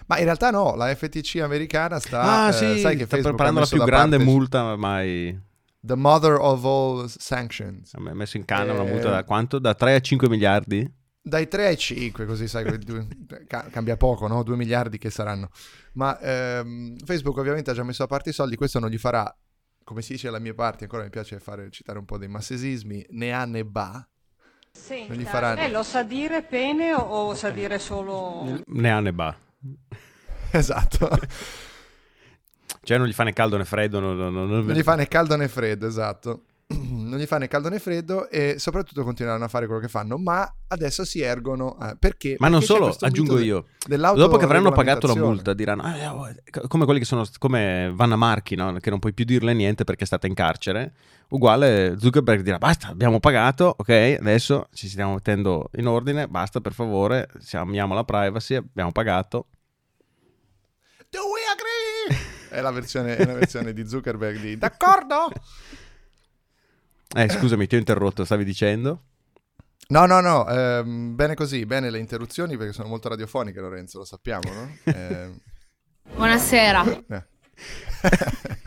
Ma 0.08 0.18
in 0.18 0.26
realtà 0.26 0.50
no, 0.52 0.76
la 0.76 0.94
FTC 0.94 1.40
americana 1.42 2.00
sta... 2.00 2.46
ah, 2.46 2.50
eh, 2.50 2.54
sì, 2.54 2.80
sai 2.80 2.96
che 2.96 3.06
sta 3.06 3.16
Facebook 3.16 3.36
preparando 3.36 3.60
la 3.62 3.66
più 3.68 3.84
grande 3.84 4.18
parte 4.18 4.30
multa 4.30 4.76
mai 4.76 5.40
The 5.86 5.96
mother 5.96 6.38
of 6.40 6.64
all 6.66 7.06
sanctions. 7.08 7.94
ha 7.94 8.00
messo 8.14 8.38
in 8.38 8.46
canna 8.46 8.74
una 8.74 8.84
Eh, 8.86 8.92
multa 8.92 9.10
da 9.10 9.24
quanto? 9.24 9.60
Da 9.60 9.74
3 9.76 9.96
a 9.96 10.00
5 10.00 10.28
miliardi? 10.30 10.92
Dai 11.22 11.48
3 11.48 11.68
ai 11.68 11.78
5, 11.78 12.26
così 12.26 12.48
sai, 12.48 12.64
cambia 13.72 13.98
poco, 13.98 14.28
no? 14.28 14.44
2 14.44 14.56
miliardi 14.56 14.98
che 14.98 15.10
saranno. 15.10 15.50
Ma 15.94 16.20
ehm, 16.20 16.98
Facebook 17.06 17.38
ovviamente 17.38 17.72
ha 17.72 17.74
già 17.74 17.84
messo 17.84 18.04
a 18.04 18.08
parte 18.08 18.30
i 18.30 18.34
soldi, 18.34 18.56
questo 18.56 18.80
non 18.80 18.90
gli 18.90 18.98
farà, 18.98 19.36
come 19.84 20.02
si 20.02 20.14
dice 20.14 20.28
alla 20.28 20.40
mia 20.40 20.54
parte, 20.54 20.84
ancora 20.86 21.04
mi 21.04 21.10
piace 21.10 21.40
fare, 21.40 21.70
citare 21.72 21.98
un 22.00 22.06
po' 22.06 22.18
dei 22.18 22.28
massesismi, 22.28 23.06
ne 23.10 23.34
ha 23.34 23.46
né 23.46 23.64
ba. 23.66 24.08
Senta, 24.72 25.14
Non 25.14 25.22
gli 25.22 25.26
farà- 25.26 25.54
lei 25.54 25.72
lo 25.72 25.84
sa 25.84 26.04
dire 26.04 26.46
bene 26.50 26.94
o, 26.94 27.00
o 27.30 27.34
sa 27.36 27.50
dire 27.50 27.80
solo... 27.80 28.62
Ne 28.66 28.92
ha 28.92 29.00
ne 29.00 29.14
ba. 29.14 29.36
Esatto. 30.52 31.10
Cioè 32.86 32.98
non 32.98 33.08
gli 33.08 33.14
fa 33.14 33.24
né 33.24 33.34
caldo 33.34 33.58
né 33.58 33.66
freddo. 33.66 34.00
non- 34.00 34.16
non- 34.16 34.34
non- 34.34 34.48
non 34.48 34.76
gli 34.76 34.84
fa 34.84 34.96
né 34.96 35.08
caldo 35.08 35.36
né 35.36 35.48
freddo, 35.48 35.88
esatto. 35.88 36.42
Non 37.06 37.20
gli 37.20 37.26
fa 37.28 37.38
né 37.38 37.48
caldo 37.48 37.70
né 37.70 37.78
freddo 37.78 38.28
e 38.30 38.56
soprattutto 38.58 39.04
continueranno 39.04 39.46
a 39.46 39.48
fare 39.48 39.66
quello 39.68 39.80
che 39.80 39.88
fanno, 39.88 40.18
ma 40.18 40.52
adesso 40.70 41.06
si 41.06 41.22
ergono 41.22 41.78
eh, 41.80 41.96
perché? 42.00 42.36
Ma 42.40 42.48
non 42.48 42.60
perché 42.60 42.74
c'è 42.74 42.80
solo, 42.80 42.96
aggiungo 43.00 43.38
io. 43.38 43.66
Dopo 43.88 44.38
che 44.38 44.46
avranno 44.46 44.72
pagato 44.72 45.06
la 45.08 45.14
multa, 45.16 45.54
diranno 45.54 45.84
"Ah, 45.84 45.96
eh, 45.96 46.68
come 46.68 46.86
quelli 46.86 47.00
che 47.00 47.06
sono 47.06 47.24
come 47.38 47.92
Vanna 47.94 48.16
Marchi, 48.16 48.56
no? 48.56 48.74
che 48.80 48.90
non 48.90 48.98
puoi 49.00 49.14
più 49.14 49.24
dirle 49.26 49.54
niente 49.54 49.84
perché 49.84 50.04
è 50.04 50.08
stata 50.08 50.26
in 50.26 50.34
carcere. 50.34 50.94
Uguale 51.30 51.96
Zuckerberg 52.00 52.42
dirà 52.42 52.58
basta, 52.58 52.88
abbiamo 52.88 53.20
pagato, 53.20 53.76
ok, 53.78 54.18
adesso 54.20 54.68
ci 54.74 54.88
stiamo 54.90 55.14
mettendo 55.14 55.70
in 55.76 55.86
ordine, 55.88 56.28
basta 56.28 56.60
per 56.62 56.74
favore, 56.74 57.30
amiamo 57.52 57.94
la 57.94 58.04
privacy, 58.04 58.56
abbiamo 58.56 58.92
pagato. 58.92 59.46
Do 61.12 61.20
we 61.32 61.40
agree? 61.54 61.75
È 62.56 62.62
la 62.62 62.72
versione, 62.72 63.18
è 63.18 63.26
la 63.26 63.34
versione 63.34 63.74
di 63.74 63.86
Zuckerberg 63.86 64.40
di 64.40 64.58
d'accordo? 64.58 65.28
Eh, 67.14 67.28
scusami, 67.30 67.68
ti 67.68 67.76
ho 67.76 67.78
interrotto, 67.80 68.24
stavi 68.24 68.46
dicendo? 68.46 69.02
No, 69.90 70.06
no, 70.06 70.22
no, 70.22 70.48
ehm, 70.48 71.16
bene 71.16 71.36
così, 71.36 71.66
bene 71.66 71.90
le 71.90 72.00
interruzioni 72.00 72.56
perché 72.56 72.72
sono 72.72 72.88
molto 72.88 73.10
radiofoniche, 73.10 73.60
Lorenzo, 73.60 73.98
lo 74.00 74.06
sappiamo, 74.06 74.50
no? 74.54 74.70
Ehm, 74.86 75.38
Buonasera. 76.16 77.04
eh. 77.10 77.24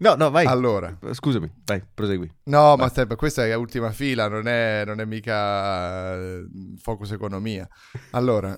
No, 0.00 0.14
no, 0.14 0.30
vai. 0.30 0.46
allora, 0.46 0.96
Scusami, 1.10 1.50
vai, 1.66 1.82
prosegui. 1.92 2.32
no, 2.44 2.76
ma 2.76 2.88
te- 2.88 3.04
questa 3.16 3.44
è 3.44 3.52
ultima 3.54 3.90
fila, 3.90 4.28
non 4.28 4.46
è, 4.46 4.84
non 4.86 5.00
è 5.00 5.04
mica 5.04 6.14
eh, 6.14 6.46
focus 6.80 7.10
economia. 7.10 7.66
Allora, 8.12 8.56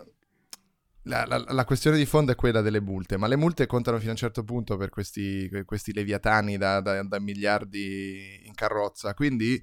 la, 1.04 1.24
la- 1.26 1.44
la 1.48 1.64
questione 1.64 1.96
di 1.96 2.06
fondo 2.06 2.32
è 2.32 2.34
quella 2.34 2.60
delle 2.60 2.80
multe, 2.80 3.16
ma 3.16 3.26
le 3.26 3.36
multe 3.36 3.66
contano 3.66 3.96
fino 3.98 4.10
a 4.10 4.12
un 4.12 4.18
certo 4.18 4.44
punto 4.44 4.76
per 4.76 4.90
questi, 4.90 5.48
questi 5.64 5.92
leviatani 5.92 6.56
da, 6.58 6.80
da- 6.80 7.02
da 7.02 7.18
miliardi 7.20 8.40
in 8.44 8.54
carrozza, 8.54 9.14
quindi 9.14 9.60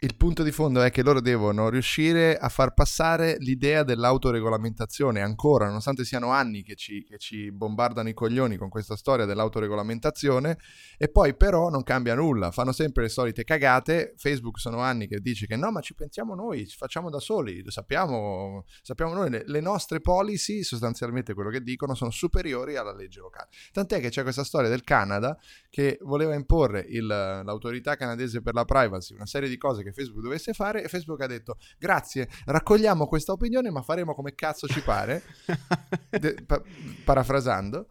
il 0.00 0.14
punto 0.16 0.42
di 0.42 0.52
fondo 0.52 0.82
è 0.82 0.90
che 0.90 1.02
loro 1.02 1.22
devono 1.22 1.70
riuscire 1.70 2.36
a 2.36 2.50
far 2.50 2.74
passare 2.74 3.36
l'idea 3.38 3.82
dell'autoregolamentazione 3.82 5.22
ancora, 5.22 5.66
nonostante 5.66 6.04
siano 6.04 6.30
anni 6.30 6.62
che 6.62 6.74
ci, 6.74 7.02
che 7.02 7.16
ci 7.16 7.50
bombardano 7.50 8.10
i 8.10 8.12
coglioni 8.12 8.56
con 8.58 8.68
questa 8.68 8.94
storia 8.94 9.24
dell'autoregolamentazione, 9.24 10.58
e 10.98 11.08
poi 11.08 11.34
però 11.34 11.70
non 11.70 11.82
cambia 11.82 12.14
nulla, 12.14 12.50
fanno 12.50 12.72
sempre 12.72 13.04
le 13.04 13.08
solite 13.08 13.44
cagate. 13.44 14.12
Facebook 14.18 14.58
sono 14.58 14.80
anni 14.80 15.08
che 15.08 15.20
dice 15.20 15.46
che 15.46 15.56
no, 15.56 15.70
ma 15.70 15.80
ci 15.80 15.94
pensiamo 15.94 16.34
noi, 16.34 16.66
ci 16.66 16.76
facciamo 16.76 17.08
da 17.08 17.18
soli, 17.18 17.62
lo 17.62 17.70
sappiamo, 17.70 18.64
sappiamo 18.82 19.14
noi, 19.14 19.30
le, 19.30 19.44
le 19.46 19.60
nostre 19.60 20.00
policy, 20.00 20.62
sostanzialmente 20.62 21.32
quello 21.32 21.48
che 21.48 21.62
dicono, 21.62 21.94
sono 21.94 22.10
superiori 22.10 22.76
alla 22.76 22.94
legge 22.94 23.20
locale. 23.20 23.48
Tant'è 23.72 24.00
che 24.00 24.10
c'è 24.10 24.22
questa 24.22 24.44
storia 24.44 24.68
del 24.68 24.84
Canada 24.84 25.38
che 25.70 25.98
voleva 26.02 26.34
imporre 26.34 26.84
il- 26.86 27.06
l'autorità 27.06 27.96
canadese 27.96 28.42
per 28.42 28.52
la 28.52 28.64
privacy 28.66 29.14
una 29.14 29.26
serie 29.26 29.48
di 29.48 29.56
cose 29.56 29.82
che 29.82 29.85
Facebook 29.92 30.22
dovesse 30.22 30.52
fare 30.52 30.82
e 30.84 30.88
Facebook 30.88 31.20
ha 31.20 31.26
detto 31.26 31.56
grazie, 31.78 32.28
raccogliamo 32.44 33.06
questa 33.06 33.32
opinione 33.32 33.70
ma 33.70 33.82
faremo 33.82 34.14
come 34.14 34.34
cazzo 34.34 34.66
ci 34.66 34.80
pare, 34.82 35.22
De- 36.10 36.42
pa- 36.46 36.62
parafrasando. 37.04 37.88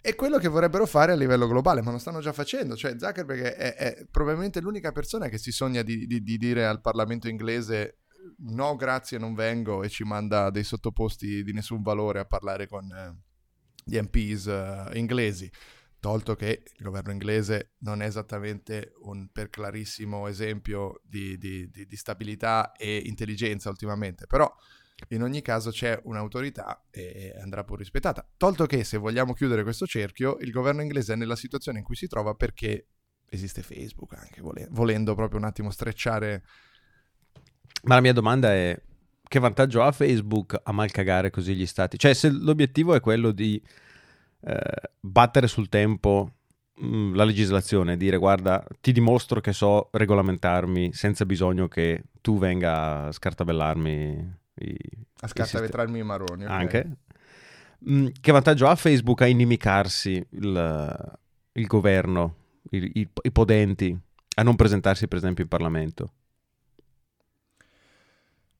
È 0.00 0.16
quello 0.16 0.38
che 0.38 0.48
vorrebbero 0.48 0.84
fare 0.84 1.12
a 1.12 1.14
livello 1.14 1.46
globale, 1.46 1.80
ma 1.80 1.92
lo 1.92 1.98
stanno 1.98 2.18
già 2.18 2.32
facendo. 2.32 2.74
Cioè, 2.74 2.96
Zuckerberg 2.98 3.40
è, 3.42 3.74
è 3.76 4.06
probabilmente 4.10 4.60
l'unica 4.60 4.90
persona 4.90 5.28
che 5.28 5.38
si 5.38 5.52
sogna 5.52 5.82
di, 5.82 6.06
di- 6.06 6.22
di 6.22 6.36
dire 6.38 6.66
al 6.66 6.80
Parlamento 6.80 7.28
inglese 7.28 7.98
no, 8.38 8.76
grazie, 8.76 9.18
non 9.18 9.34
vengo 9.34 9.82
e 9.82 9.88
ci 9.88 10.04
manda 10.04 10.50
dei 10.50 10.64
sottoposti 10.64 11.42
di 11.42 11.52
nessun 11.52 11.82
valore 11.82 12.20
a 12.20 12.24
parlare 12.24 12.66
con 12.66 12.90
eh, 12.90 13.16
gli 13.84 13.98
MPs 13.98 14.46
eh, 14.46 14.90
inglesi. 14.94 15.50
Tolto 16.02 16.34
che 16.34 16.64
il 16.64 16.84
governo 16.84 17.12
inglese 17.12 17.74
non 17.82 18.02
è 18.02 18.06
esattamente 18.06 18.94
un 19.02 19.28
per 19.30 19.50
clarissimo 19.50 20.26
esempio 20.26 21.00
di, 21.04 21.38
di- 21.38 21.70
di- 21.70 21.86
di 21.86 21.96
stabilità 21.96 22.72
e 22.72 22.96
intelligenza 23.04 23.68
ultimamente, 23.68 24.26
però 24.26 24.52
in 25.10 25.22
ogni 25.22 25.42
caso 25.42 25.70
c'è 25.70 26.00
un'autorità 26.02 26.88
e 26.90 27.32
andrà 27.40 27.62
pur 27.62 27.78
rispettata. 27.78 28.28
Tolto 28.36 28.66
che 28.66 28.82
se 28.82 28.96
vogliamo 28.96 29.32
chiudere 29.32 29.62
questo 29.62 29.86
cerchio, 29.86 30.38
il 30.40 30.50
governo 30.50 30.82
inglese 30.82 31.12
è 31.12 31.16
nella 31.16 31.36
situazione 31.36 31.78
in 31.78 31.84
cui 31.84 31.94
si 31.94 32.08
trova 32.08 32.34
perché 32.34 32.88
esiste 33.28 33.62
Facebook 33.62 34.14
anche, 34.14 34.40
vole- 34.40 34.66
volendo 34.70 35.14
proprio 35.14 35.38
un 35.38 35.46
attimo 35.46 35.70
strecciare... 35.70 36.42
Ma 37.84 37.94
la 37.94 38.00
mia 38.00 38.12
domanda 38.12 38.52
è: 38.52 38.76
che 39.22 39.38
vantaggio 39.38 39.84
ha 39.84 39.92
Facebook 39.92 40.60
a 40.60 40.72
mal 40.72 40.90
cagare 40.90 41.30
così 41.30 41.54
gli 41.54 41.66
stati? 41.66 41.96
Cioè, 41.96 42.12
se 42.12 42.28
l'obiettivo 42.28 42.92
è 42.92 43.00
quello 43.00 43.30
di 43.30 43.62
eh, 44.44 44.90
battere 45.00 45.46
sul 45.46 45.68
tempo 45.68 46.30
mh, 46.74 47.14
la 47.14 47.24
legislazione, 47.24 47.96
dire 47.96 48.16
guarda, 48.18 48.64
ti 48.80 48.92
dimostro 48.92 49.40
che 49.40 49.52
so 49.52 49.88
regolamentarmi 49.92 50.92
senza 50.92 51.24
bisogno 51.26 51.68
che 51.68 52.04
tu 52.20 52.38
venga 52.38 53.06
a 53.06 53.12
scartabellarmi 53.12 54.34
i, 54.56 54.76
A 55.20 55.26
scartavetrarmi 55.28 55.98
i 55.98 56.02
maroni. 56.02 56.42
sistemi. 56.44 56.64
ok? 56.64 56.74
Anche. 56.74 56.96
Mh, 57.78 58.06
che 58.20 58.32
vantaggio 58.32 58.68
ha 58.68 58.76
Facebook 58.76 59.22
a 59.22 59.26
inimicarsi 59.26 60.24
il, 60.30 61.18
il 61.52 61.66
governo, 61.66 62.36
i, 62.70 63.00
i- 63.00 63.08
i 63.22 63.30
podenti, 63.32 63.96
a 64.36 64.42
non 64.42 64.56
presentarsi 64.56 65.08
per 65.08 65.18
esempio 65.18 65.42
in 65.42 65.48
Parlamento? 65.50 66.12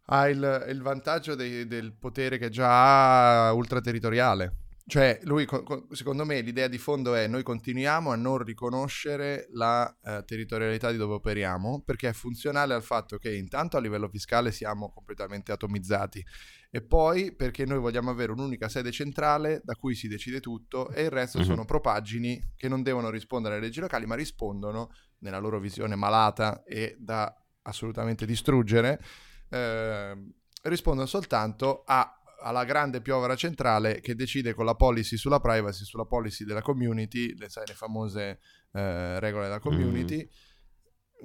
ha 0.06 0.28
il, 0.28 0.66
il 0.68 0.82
vantaggio 0.82 1.34
dei- 1.34 1.66
del 1.66 1.92
potere 1.92 2.36
che 2.38 2.50
già 2.50 3.46
ha 3.46 3.52
ultraterritoriale. 3.52 4.56
Cioè, 4.84 5.20
lui, 5.22 5.44
co- 5.46 5.62
co- 5.62 5.86
secondo 5.92 6.24
me, 6.24 6.40
l'idea 6.40 6.66
di 6.66 6.76
fondo 6.78 7.14
è 7.14 7.26
noi 7.28 7.42
continuiamo 7.44 8.10
a 8.10 8.16
non 8.16 8.38
riconoscere 8.38 9.46
la 9.52 9.94
eh, 10.02 10.24
territorialità 10.26 10.90
di 10.90 10.96
dove 10.96 11.14
operiamo 11.14 11.82
perché 11.84 12.08
è 12.08 12.12
funzionale 12.12 12.74
al 12.74 12.82
fatto 12.82 13.16
che 13.16 13.32
intanto 13.34 13.76
a 13.76 13.80
livello 13.80 14.08
fiscale 14.08 14.50
siamo 14.50 14.90
completamente 14.92 15.52
atomizzati 15.52 16.24
e 16.68 16.82
poi 16.82 17.32
perché 17.34 17.64
noi 17.64 17.78
vogliamo 17.78 18.10
avere 18.10 18.32
un'unica 18.32 18.68
sede 18.68 18.90
centrale 18.90 19.60
da 19.62 19.74
cui 19.76 19.94
si 19.94 20.08
decide 20.08 20.40
tutto 20.40 20.90
e 20.90 21.02
il 21.02 21.10
resto 21.10 21.38
Mhm. 21.38 21.44
sono 21.44 21.64
propagini 21.64 22.40
che 22.56 22.68
non 22.68 22.82
devono 22.82 23.08
rispondere 23.10 23.54
alle 23.54 23.64
leggi 23.66 23.78
locali 23.80 24.06
ma 24.06 24.14
rispondono 24.16 24.90
nella 25.18 25.38
loro 25.38 25.60
visione 25.60 25.94
malata 25.94 26.64
e 26.64 26.96
da 26.98 27.32
assolutamente 27.62 28.26
distruggere 28.26 29.00
eh, 29.50 30.16
rispondono 30.62 31.06
soltanto 31.06 31.82
a- 31.86 32.16
alla 32.42 32.64
grande 32.64 33.00
piovra 33.00 33.34
centrale 33.36 34.00
che 34.00 34.14
decide 34.14 34.54
con 34.54 34.64
la 34.64 34.74
policy 34.74 35.16
sulla 35.16 35.40
privacy, 35.40 35.84
sulla 35.84 36.04
policy 36.04 36.44
della 36.44 36.62
community, 36.62 37.36
le, 37.36 37.48
sai, 37.48 37.64
le 37.66 37.74
famose 37.74 38.40
eh, 38.72 39.20
regole 39.20 39.44
della 39.44 39.60
community, 39.60 40.28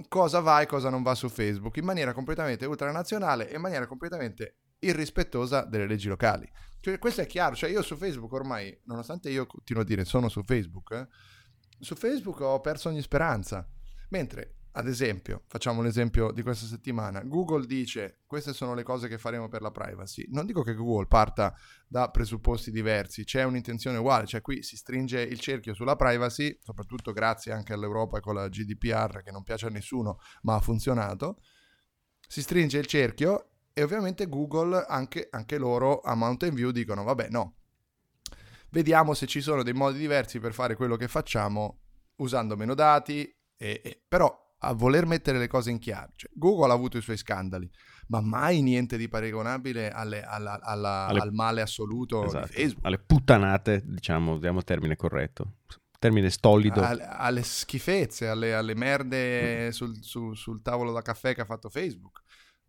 cosa 0.08 0.40
va 0.40 0.62
e 0.62 0.66
cosa 0.66 0.90
non 0.90 1.02
va 1.02 1.16
su 1.16 1.30
Facebook 1.30 1.78
in 1.78 1.86
maniera 1.86 2.14
completamente 2.14 2.66
ultranazionale 2.66 3.50
e 3.50 3.56
in 3.56 3.62
maniera 3.62 3.88
completamente 3.88 4.58
irrispettosa 4.80 5.64
delle 5.64 5.88
leggi 5.88 6.08
locali. 6.08 6.50
Cioè, 6.80 7.00
questo 7.00 7.22
è 7.22 7.26
chiaro, 7.26 7.56
cioè 7.56 7.70
io 7.70 7.82
su 7.82 7.96
Facebook 7.96 8.32
ormai, 8.34 8.80
nonostante 8.86 9.30
io 9.30 9.46
continuo 9.48 9.82
a 9.82 9.86
dire 9.86 10.06
sono 10.06 10.30
su 10.30 10.44
Facebook, 10.44 10.92
eh, 10.92 11.08
su 11.80 11.96
Facebook 11.96 12.40
ho 12.42 12.62
perso 12.62 12.90
ogni 12.90 13.02
speranza. 13.02 13.68
Mentre 14.10 14.57
ad 14.77 14.88
esempio, 14.88 15.41
facciamo 15.48 15.81
l'esempio 15.81 16.31
di 16.31 16.43
questa 16.43 16.67
settimana, 16.67 17.24
Google 17.24 17.65
dice 17.65 18.19
queste 18.27 18.53
sono 18.53 18.75
le 18.75 18.84
cose 18.84 19.07
che 19.07 19.17
faremo 19.17 19.48
per 19.48 19.63
la 19.63 19.72
privacy. 19.72 20.27
Non 20.29 20.46
dico 20.46 20.62
che 20.62 20.75
Google 20.75 21.07
parta 21.07 21.55
da 21.88 22.12
presupposti 22.12 22.69
diversi, 22.69 23.24
c'è 23.24 23.41
un'intenzione 23.41 23.98
uguale, 23.98 24.27
cioè 24.27 24.41
qui 24.41 24.62
si 24.62 24.77
stringe 24.77 25.19
il 25.19 25.39
cerchio 25.39 25.74
sulla 25.74 25.96
privacy, 25.96 26.60
soprattutto 26.62 27.12
grazie 27.12 27.51
anche 27.51 27.74
all'Europa 27.74 28.19
con 28.19 28.36
la 28.36 28.48
GDPR 28.50 29.24
che 29.24 29.31
non 29.31 29.41
piace 29.41 29.65
a 29.65 29.69
nessuno, 29.69 30.19
ma 30.43 30.53
ha 30.53 30.62
funzionato. 30.62 31.39
Si 32.27 32.43
stringe 32.43 32.77
il 32.77 32.86
cerchio 32.86 33.50
e 33.74 33.81
ovviamente 33.81 34.29
Google, 34.29 34.86
anche, 34.88 35.27
anche 35.31 35.57
loro 35.57 36.01
a 36.01 36.13
Mountain 36.13 36.53
View 36.53 36.69
dicono 36.69 37.03
vabbè 37.03 37.29
no, 37.29 37.55
vediamo 38.69 39.15
se 39.15 39.25
ci 39.25 39.41
sono 39.41 39.63
dei 39.63 39.74
modi 39.74 39.98
diversi 39.98 40.39
per 40.39 40.53
fare 40.53 40.75
quello 40.75 40.98
che 40.98 41.07
facciamo 41.07 41.79
usando 42.17 42.55
meno 42.55 42.75
dati, 42.75 43.24
e, 43.57 43.81
e, 43.84 44.03
però 44.07 44.46
a 44.60 44.74
voler 44.74 45.06
mettere 45.06 45.38
le 45.38 45.48
cose 45.48 45.70
in 45.70 45.80
chiaro. 45.80 46.12
Cioè, 46.16 46.32
Google 46.34 46.72
ha 46.72 46.74
avuto 46.74 46.98
i 46.98 47.02
suoi 47.02 47.18
scandali, 47.18 47.70
ma 48.08 48.22
mai 48.22 48.62
niente 48.62 48.98
di 48.98 49.08
paragonabile 49.08 49.92
alle, 49.92 50.24
alla, 50.24 50.60
alla, 50.62 51.08
alle, 51.08 51.20
al 51.20 51.34
male 51.34 51.62
assoluto 51.62 52.26
esatto, 52.26 52.48
di 52.48 52.54
Facebook. 52.54 52.86
Alle 52.86 53.00
puttanate, 53.00 53.84
diciamo, 53.86 54.34
usiamo 54.34 54.60
il 54.60 54.64
termine 54.64 54.96
corretto. 54.96 55.58
Termine 56.00 56.30
stolido. 56.30 56.82
Alle, 56.82 57.08
alle 57.08 57.44
schifezze, 57.44 58.28
alle, 58.28 58.54
alle 58.54 58.76
merde 58.76 59.68
mm. 59.68 59.70
sul, 59.70 59.98
su, 60.02 60.34
sul, 60.34 60.62
tavolo 60.62 60.92
da 60.92 61.02
caffè 61.02 61.34
che 61.34 61.42
ha 61.42 61.46
fatto 61.46 61.70
Facebook. 61.70 62.22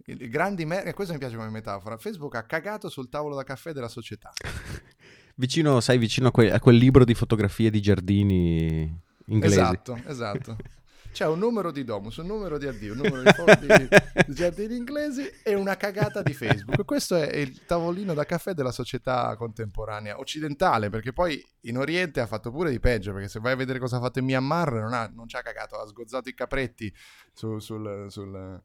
I, 0.06 0.28
grandi 0.28 0.64
merde, 0.64 0.94
questo 0.94 1.12
mi 1.12 1.18
piace 1.18 1.36
come 1.36 1.50
metafora. 1.50 1.98
Facebook 1.98 2.34
ha 2.36 2.44
cagato 2.44 2.88
sul 2.88 3.10
tavolo 3.10 3.34
da 3.34 3.44
caffè 3.44 3.72
della 3.72 3.88
società. 3.88 4.32
vicino, 5.36 5.80
sai, 5.80 5.98
vicino 5.98 6.28
a, 6.28 6.30
que, 6.30 6.50
a 6.50 6.58
quel 6.58 6.76
libro 6.76 7.04
di 7.04 7.14
fotografie 7.14 7.70
di 7.70 7.82
giardini 7.82 8.98
inglesi. 9.26 9.58
Esatto, 9.58 10.00
esatto. 10.06 10.56
C'è 11.12 11.26
un 11.26 11.38
numero 11.38 11.72
di 11.72 11.82
Domus, 11.82 12.16
un 12.18 12.26
numero 12.26 12.58
di 12.58 12.66
addio, 12.66 12.92
un 12.92 12.98
numero 12.98 13.22
di, 13.22 13.66
di, 13.66 13.88
di 14.26 14.34
giardini 14.34 14.76
inglesi 14.76 15.28
e 15.42 15.54
una 15.54 15.76
cagata 15.76 16.22
di 16.22 16.32
Facebook. 16.32 16.84
Questo 16.84 17.16
è 17.16 17.36
il 17.36 17.64
tavolino 17.64 18.14
da 18.14 18.24
caffè 18.24 18.52
della 18.52 18.70
società 18.70 19.34
contemporanea 19.36 20.18
occidentale, 20.18 20.90
perché 20.90 21.12
poi 21.12 21.44
in 21.62 21.78
Oriente 21.78 22.20
ha 22.20 22.26
fatto 22.26 22.52
pure 22.52 22.70
di 22.70 22.78
peggio, 22.78 23.12
perché 23.12 23.28
se 23.28 23.40
vai 23.40 23.52
a 23.52 23.56
vedere 23.56 23.80
cosa 23.80 23.96
ha 23.96 24.00
fatto 24.00 24.20
in 24.20 24.26
Myanmar 24.26 24.72
non, 24.74 24.92
ha, 24.92 25.10
non 25.12 25.26
ci 25.26 25.36
ha 25.36 25.42
cagato, 25.42 25.76
ha 25.76 25.86
sgozzato 25.86 26.28
i 26.28 26.34
capretti 26.34 26.92
su, 27.32 27.58
sul, 27.58 28.06
sul... 28.08 28.62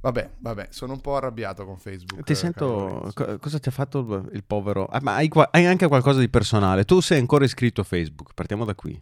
Vabbè, 0.00 0.30
vabbè, 0.38 0.68
sono 0.70 0.94
un 0.94 1.00
po' 1.00 1.16
arrabbiato 1.16 1.64
con 1.64 1.78
Facebook. 1.78 2.24
Ti 2.24 2.34
sento. 2.34 3.10
Co- 3.14 3.38
cosa 3.38 3.58
ti 3.60 3.68
ha 3.68 3.72
fatto 3.72 4.28
il 4.32 4.42
povero? 4.44 4.86
Ah, 4.86 4.98
ma 5.00 5.14
hai, 5.14 5.30
hai, 5.52 5.66
anche 5.66 5.86
qualcosa 5.86 6.18
di 6.18 6.28
personale. 6.28 6.84
Tu 6.84 7.00
sei 7.00 7.20
ancora 7.20 7.44
iscritto 7.44 7.82
a 7.82 7.84
Facebook. 7.84 8.34
Partiamo 8.34 8.64
da 8.64 8.74
qui. 8.74 9.00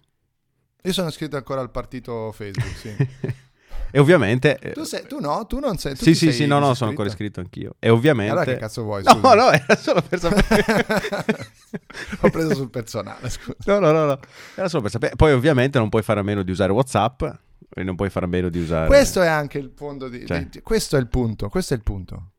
Io 0.82 0.92
sono 0.92 1.08
iscritto 1.08 1.36
ancora 1.36 1.60
al 1.60 1.70
partito 1.70 2.32
Facebook, 2.32 2.76
sì. 2.76 2.96
e 3.92 3.98
ovviamente... 3.98 4.58
Eh, 4.58 4.72
tu, 4.72 4.84
sei, 4.84 5.06
tu, 5.06 5.20
no? 5.20 5.46
Tu 5.46 5.58
non 5.58 5.76
sei... 5.76 5.94
Tu 5.94 6.04
sì, 6.04 6.14
sì, 6.14 6.26
sei 6.26 6.32
sì, 6.32 6.46
no, 6.46 6.58
no, 6.58 6.74
sono 6.74 6.90
ancora 6.90 7.08
iscritto 7.08 7.40
anch'io. 7.40 7.76
E 7.78 7.90
ovviamente... 7.90 8.32
Allora 8.32 8.46
che 8.46 8.56
cazzo 8.56 8.82
vuoi? 8.82 9.02
Scusa. 9.02 9.20
No, 9.20 9.34
no, 9.34 9.50
era 9.50 9.76
solo 9.76 10.02
per 10.02 10.18
sapere... 10.18 10.64
Ho 12.20 12.30
preso 12.30 12.54
sul 12.54 12.70
personale, 12.70 13.28
scusa. 13.28 13.56
No, 13.66 13.78
no, 13.78 13.92
no, 13.92 14.06
no, 14.06 14.18
era 14.54 14.68
solo 14.68 14.82
per 14.82 14.90
sapere. 14.90 15.16
Poi 15.16 15.32
ovviamente 15.32 15.78
non 15.78 15.88
puoi 15.88 16.02
fare 16.02 16.20
a 16.20 16.22
meno 16.22 16.42
di 16.42 16.50
usare 16.50 16.72
WhatsApp 16.72 17.22
e 17.72 17.82
non 17.82 17.94
puoi 17.94 18.10
fare 18.10 18.24
a 18.24 18.28
meno 18.28 18.48
di 18.48 18.58
usare... 18.58 18.86
Questo 18.86 19.20
è 19.20 19.28
anche 19.28 19.58
il 19.58 19.72
fondo 19.74 20.08
di... 20.08 20.24
Cioè. 20.26 20.46
di 20.46 20.60
questo 20.62 20.96
è 20.96 21.00
il 21.00 21.08
punto, 21.08 21.48
questo 21.48 21.74
è 21.74 21.76
il 21.76 21.82
punto. 21.82 22.32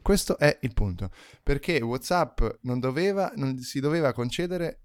Questo 0.00 0.38
è 0.38 0.56
il 0.62 0.72
punto. 0.72 1.10
Perché 1.42 1.80
WhatsApp 1.80 2.40
non 2.62 2.78
doveva, 2.78 3.32
non 3.36 3.58
si 3.58 3.80
doveva 3.80 4.12
concedere 4.12 4.84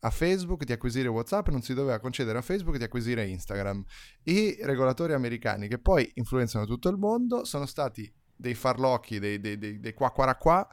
a 0.00 0.10
Facebook 0.10 0.64
di 0.64 0.72
acquisire 0.72 1.08
WhatsApp, 1.08 1.48
non 1.48 1.62
si 1.62 1.74
doveva 1.74 1.98
concedere 1.98 2.38
a 2.38 2.42
Facebook 2.42 2.76
di 2.76 2.84
acquisire 2.84 3.26
Instagram. 3.26 3.84
I 4.24 4.58
regolatori 4.62 5.12
americani, 5.12 5.68
che 5.68 5.78
poi 5.78 6.10
influenzano 6.14 6.64
tutto 6.66 6.88
il 6.88 6.96
mondo, 6.96 7.44
sono 7.44 7.66
stati 7.66 8.10
dei 8.34 8.54
farlocchi, 8.54 9.18
dei, 9.18 9.38
dei, 9.40 9.58
dei, 9.58 9.78
dei 9.78 9.92
qua 9.92 10.10
qua 10.10 10.34
qua 10.36 10.68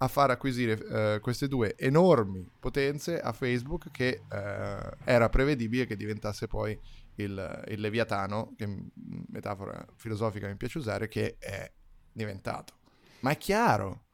a 0.00 0.06
far 0.06 0.30
acquisire 0.30 0.74
uh, 0.74 1.20
queste 1.20 1.48
due 1.48 1.74
enormi 1.76 2.48
potenze 2.60 3.18
a 3.18 3.32
Facebook 3.32 3.90
che 3.90 4.22
uh, 4.30 4.96
era 5.02 5.28
prevedibile 5.28 5.86
che 5.86 5.96
diventasse 5.96 6.46
poi 6.46 6.78
il, 7.16 7.64
il 7.66 7.80
leviatano, 7.80 8.54
che 8.56 8.90
metafora 9.28 9.84
filosofica 9.96 10.46
mi 10.46 10.56
piace 10.56 10.78
usare, 10.78 11.08
che 11.08 11.36
è 11.40 11.68
diventato. 12.12 12.74
Ma 13.20 13.30
è 13.32 13.36
chiaro, 13.36 14.04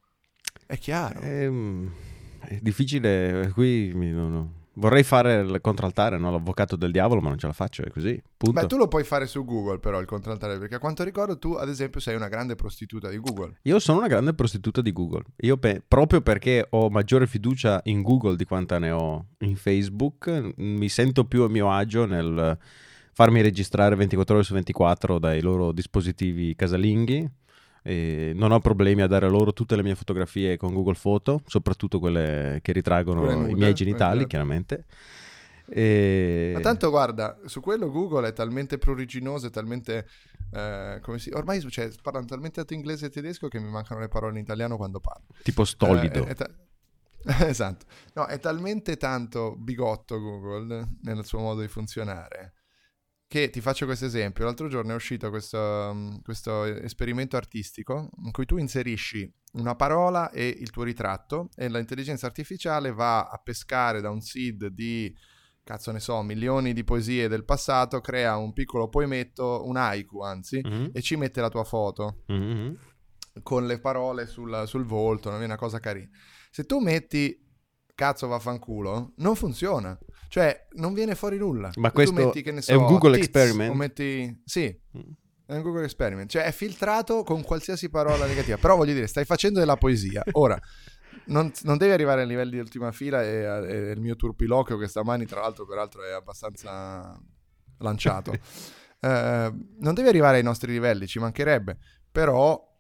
è 0.67 0.79
chiaro. 0.79 1.21
Ehm 1.21 2.14
è 2.47 2.59
difficile, 2.61 3.51
qui 3.53 3.93
no, 3.95 4.29
no. 4.29 4.53
vorrei 4.75 5.03
fare 5.03 5.41
il 5.41 5.61
contraltare, 5.61 6.19
no? 6.19 6.31
l'avvocato 6.31 6.77
del 6.77 6.91
diavolo, 6.91 7.21
ma 7.21 7.29
non 7.29 7.39
ce 7.39 7.47
la 7.47 7.53
faccio, 7.53 7.83
è 7.83 7.91
così. 7.91 8.21
Punto. 8.37 8.61
Beh, 8.61 8.67
tu 8.67 8.77
lo 8.77 8.89
puoi 8.89 9.05
fare 9.05 9.27
su 9.27 9.45
Google 9.45 9.79
però 9.79 10.01
il 10.01 10.07
contraltare, 10.07 10.59
perché 10.59 10.77
a 10.77 10.79
quanto 10.79 11.05
ricordo 11.05 11.39
tu 11.39 11.53
ad 11.53 11.69
esempio 11.69 12.01
sei 12.01 12.15
una 12.15 12.29
grande 12.29 12.55
prostituta 12.55 13.09
di 13.09 13.19
Google. 13.19 13.59
Io 13.63 13.79
sono 13.79 13.99
una 13.99 14.09
grande 14.09 14.35
prostituta 14.35 14.81
di 14.81 14.93
Google, 14.93 15.25
io 15.37 15.57
pe- 15.57 15.83
proprio 15.87 16.21
perché 16.21 16.67
ho 16.71 16.91
maggiore 16.91 17.27
fiducia 17.27 17.81
in 17.85 18.03
Google 18.03 18.37
di 18.37 18.45
quanta 18.45 18.79
ne 18.79 18.91
ho 18.91 19.27
in 19.39 19.57
Facebook, 19.57 20.53
mi 20.57 20.89
sento 20.89 21.25
più 21.25 21.43
a 21.43 21.49
mio 21.49 21.71
agio 21.71 22.05
nel 22.07 22.59
farmi 23.13 23.41
registrare 23.43 23.95
24 23.95 24.35
ore 24.35 24.45
su 24.45 24.53
24 24.55 25.19
dai 25.19 25.41
loro 25.41 25.71
dispositivi 25.73 26.55
casalinghi 26.57 27.31
e 27.87 28.33
non 28.35 28.51
ho 28.51 28.61
problemi 28.61 29.03
a 29.03 29.07
dare 29.07 29.29
loro 29.29 29.53
tutte 29.53 29.77
le 29.77 29.83
mie 29.83 29.95
fotografie 29.95 30.57
con 30.57 30.73
Google 30.73 30.97
Photo, 30.99 31.43
soprattutto 31.47 31.99
quelle 31.99 32.61
che 32.63 32.73
ritraggono 32.73 33.31
nude, 33.31 33.51
i 33.51 33.55
miei 33.55 33.75
genitali, 33.75 34.21
certo. 34.21 34.29
chiaramente. 34.29 34.85
E... 35.67 36.53
Ma 36.55 36.61
tanto 36.61 36.89
guarda, 36.89 37.39
su 37.45 37.61
quello 37.61 37.91
Google 37.91 38.29
è 38.29 38.33
talmente 38.33 38.79
pruriginoso, 38.79 39.49
è 39.49 39.51
talmente... 39.51 40.09
Eh, 40.51 40.99
come 41.03 41.19
si... 41.19 41.29
Ormai 41.35 41.61
cioè, 41.69 41.91
parlano 42.01 42.25
talmente 42.25 42.57
tanto 42.57 42.73
inglese 42.73 43.07
e 43.07 43.11
tedesco 43.11 43.49
che 43.49 43.61
mi 43.61 43.69
mancano 43.69 44.01
le 44.01 44.09
parole 44.09 44.39
in 44.39 44.45
italiano 44.45 44.79
quando 44.79 45.01
parlo. 45.01 45.27
Tipo 45.43 45.67
stolido. 45.67 46.25
Eh, 46.25 46.31
è 46.31 46.35
ta... 46.35 46.49
esatto. 47.47 47.85
No, 48.15 48.25
è 48.25 48.39
talmente 48.39 48.97
tanto 48.97 49.57
bigotto 49.59 50.19
Google 50.19 50.89
nel 51.03 51.23
suo 51.27 51.41
modo 51.41 51.61
di 51.61 51.69
funzionare 51.69 52.55
che 53.35 53.51
ti 53.51 53.61
faccio 53.61 53.85
questo 53.85 54.05
esempio. 54.05 54.45
L'altro 54.45 54.69
giorno 54.69 54.93
è 54.93 54.95
uscito 54.95 55.29
questo, 55.29 55.59
um, 55.59 56.23
questo, 56.23 56.63
esperimento 56.63 57.37
artistico 57.37 58.11
in 58.23 58.31
cui 58.31 58.47
tu 58.47 58.59
inserisci 58.59 59.29
una 59.55 59.75
parola 59.75 60.31
e 60.31 60.47
il 60.47 60.71
tuo 60.71 60.85
ritratto 60.85 61.49
e 61.57 61.69
l'intelligenza 61.69 62.27
artificiale 62.27 62.93
va 62.93 63.29
a 63.29 63.37
pescare 63.39 64.01
da 64.01 64.11
un 64.11 64.21
seed 64.21 64.69
di, 64.69 65.13
cazzo 65.65 65.91
ne 65.91 65.99
so, 65.99 66.23
milioni 66.23 66.73
di 66.73 66.85
poesie 66.85 67.27
del 67.27 67.45
passato, 67.45 68.01
crea 68.01 68.37
un 68.37 68.53
piccolo 68.53 68.89
poemetto, 68.89 69.67
un 69.67 69.79
haiku 69.79 70.23
anzi, 70.23 70.63
mm-hmm. 70.65 70.91
e 70.93 71.03
ci 71.03 71.17
mette 71.17 71.41
la 71.41 71.49
tua 71.49 71.65
foto. 71.65 72.23
Mm-hmm. 72.31 72.75
Con 73.43 73.67
le 73.67 73.81
parole 73.81 74.29
sul, 74.29 74.63
sul 74.67 74.85
volto, 74.85 75.31
non 75.31 75.43
è 75.43 75.45
una 75.45 75.57
cosa 75.57 75.81
carina. 75.81 76.09
Se 76.53 76.67
tu 76.67 76.79
metti 76.79 77.37
cazzo 77.97 78.29
vaffanculo, 78.29 79.15
non 79.17 79.35
funziona. 79.35 79.99
Cioè, 80.29 80.67
non 80.73 80.95
viene 80.95 81.15
fuori 81.15 81.39
nulla. 81.39 81.71
Ma 81.77 81.91
questo 81.93 82.15
metti, 82.15 82.45
so, 82.61 82.73
è 82.73 82.75
un 82.75 82.87
Google 82.87 83.15
tits, 83.17 83.27
experiment? 83.27 83.75
Metti... 83.75 84.43
Sì, 84.45 84.65
mm. 84.97 85.01
è 85.47 85.55
un 85.55 85.63
Google 85.63 85.85
experiment. 85.85 86.29
Cioè, 86.29 86.45
è 86.45 86.53
filtrato 86.53 87.23
con 87.23 87.43
qualsiasi 87.43 87.89
parola 87.89 88.27
negativa. 88.27 88.57
Però 88.57 88.77
voglio 88.77 88.95
dire, 88.95 89.07
stai 89.07 89.25
facendo 89.25 89.59
della 89.59 89.77
poesia. 89.77 90.23
Ora, 90.33 90.61
non, 91.27 91.53
non 91.63 91.77
devi 91.77 91.93
arrivare 91.93 92.23
ai 92.23 92.27
livelli 92.27 92.53
di 92.53 92.59
ultima 92.59 92.93
fila 92.93 93.23
e, 93.23 93.45
e 93.45 93.91
il 93.93 94.01
mio 94.01 94.17
turpiloquio 94.17 94.77
che 94.77 94.89
stamani, 94.89 95.27
tra 95.27 95.41
l'altro, 95.41 95.67
peraltro 95.67 96.05
è 96.05 96.13
abbastanza 96.13 97.19
lanciato. 97.79 98.31
uh, 98.31 98.37
non 99.79 99.95
devi 99.95 100.09
arrivare 100.09 100.39
ai 100.39 100.43
nostri 100.43 100.73
livelli, 100.73 101.07
ci 101.07 101.19
mancherebbe. 101.19 101.79
Però 102.11 102.73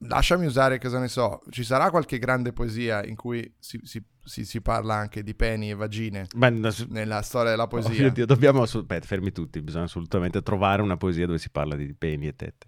lasciami 0.00 0.46
usare, 0.46 0.78
cosa 0.78 0.98
ne 0.98 1.08
so, 1.08 1.42
ci 1.50 1.64
sarà 1.64 1.90
qualche 1.90 2.18
grande 2.18 2.52
poesia 2.52 3.04
in 3.04 3.16
cui 3.16 3.52
si, 3.58 3.80
si, 3.82 4.02
si, 4.24 4.44
si 4.44 4.60
parla 4.60 4.94
anche 4.94 5.22
di 5.22 5.34
peni 5.34 5.70
e 5.70 5.74
vagine 5.74 6.26
Beh, 6.34 6.50
no, 6.50 6.70
nella 6.88 7.22
storia 7.22 7.50
della 7.50 7.66
poesia? 7.66 8.06
Oh, 8.06 8.10
Dio, 8.10 8.26
dobbiamo, 8.26 8.62
aspetta, 8.62 9.06
fermi 9.06 9.32
tutti, 9.32 9.60
bisogna 9.60 9.84
assolutamente 9.84 10.42
trovare 10.42 10.82
una 10.82 10.96
poesia 10.96 11.26
dove 11.26 11.38
si 11.38 11.50
parla 11.50 11.74
di 11.74 11.92
peni 11.94 12.26
e 12.26 12.36
tette. 12.36 12.66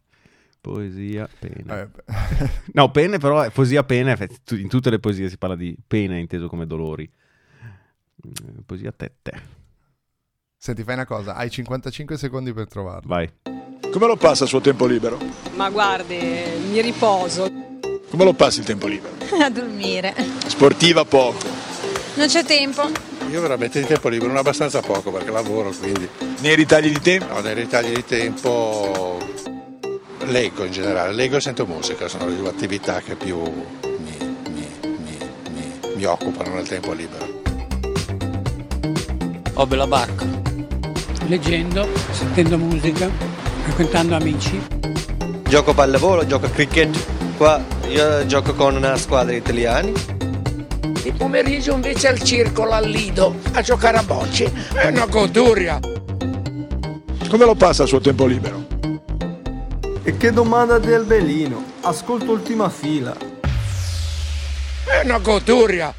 Poesia, 0.61 1.29
pena. 1.38 1.81
Eh, 1.81 1.88
no, 2.75 2.90
pene 2.90 3.19
però, 3.19 3.49
poesia, 3.51 3.83
pena, 3.83 4.16
in 4.51 4.69
tutte 4.69 4.90
le 4.90 4.99
poesie 4.99 5.29
si 5.29 5.38
parla 5.38 5.57
di 5.57 5.77
pena 5.87 6.16
inteso 6.16 6.49
come 6.49 6.66
dolori. 6.66 7.11
Mm, 8.27 8.59
poesia, 8.66 8.93
tette. 8.93 9.59
Senti, 10.59 10.83
fai 10.83 10.95
una 10.95 11.07
cosa, 11.07 11.35
hai 11.35 11.49
55 11.49 12.19
secondi 12.19 12.53
per 12.53 12.69
trovarlo. 12.69 13.09
Vai. 13.09 13.50
Come 13.90 14.07
lo 14.07 14.16
passa 14.16 14.45
il 14.45 14.49
suo 14.49 14.61
tempo 14.61 14.87
libero? 14.87 15.19
Ma 15.55 15.71
guardi, 15.71 16.19
mi 16.71 16.81
riposo. 16.81 17.51
Come 18.11 18.25
lo 18.25 18.33
passi 18.33 18.61
il 18.61 18.66
tempo 18.66 18.87
libero? 18.87 19.14
A 19.40 19.51
dormire. 19.51 20.14
Sportiva 20.47 21.05
poco. 21.05 21.38
Non 22.14 22.27
c'è 22.29 22.45
tempo. 22.45 22.88
Io 23.31 23.40
veramente 23.40 23.81
di 23.81 23.87
tempo 23.87 24.09
libero 24.09 24.29
non 24.29 24.38
abbastanza 24.38 24.81
poco 24.81 25.11
perché 25.11 25.31
lavoro, 25.31 25.71
quindi... 25.71 26.09
Nei 26.40 26.55
ritagli 26.55 26.90
di 26.90 27.01
tempo? 27.01 27.33
No, 27.33 27.40
nei 27.40 27.55
ritagli 27.55 27.95
di 27.95 28.05
tempo 28.05 29.19
leggo 30.25 30.64
in 30.64 30.73
generale, 30.73 31.12
leggo 31.12 31.37
e 31.37 31.40
sento 31.40 31.66
musica, 31.66 32.09
sono 32.09 32.27
le 32.27 32.37
due 32.37 32.49
attività 32.49 33.01
che 33.01 33.14
più 33.14 33.40
mi, 33.40 34.16
mi, 34.53 34.69
mi, 35.55 35.81
mi 35.95 36.05
occupano 36.05 36.55
nel 36.55 36.69
tempo 36.69 36.93
libero. 36.93 37.38
Ho 39.55 39.66
bella 39.66 39.87
barca 39.87 40.40
leggendo, 41.31 41.87
sentendo 42.11 42.59
musica, 42.59 43.09
frequentando 43.71 44.17
amici. 44.17 44.61
Gioco 45.49 45.73
pallavolo, 45.73 46.27
gioco 46.27 46.47
a 46.47 46.51
cricket. 46.51 47.37
Qua 47.37 47.63
io 47.89 48.27
gioco 48.27 48.53
con 48.55 48.75
una 48.75 48.97
squadra 48.97 49.35
italiani. 49.35 49.93
Il 51.05 51.15
pomeriggio 51.17 51.75
invece 51.75 52.09
al 52.09 52.21
circolo 52.21 52.73
al 52.73 52.89
Lido 52.89 53.37
a 53.53 53.63
giocare 53.63 53.97
a 53.97 54.03
bocce. 54.03 54.53
È 54.75 54.89
una 54.89 55.07
goduria. 55.07 55.79
Come 57.29 57.45
lo 57.45 57.55
passa 57.55 57.85
il 57.85 57.89
suo 57.89 58.01
tempo 58.01 58.27
libero? 58.27 58.67
E 60.03 60.17
che 60.17 60.33
domanda 60.33 60.79
del 60.79 61.05
belino. 61.05 61.65
Ascolto 61.83 62.33
ultima 62.33 62.69
fila. 62.69 63.17
È 64.85 65.05
una 65.05 65.19
goduria. 65.19 65.95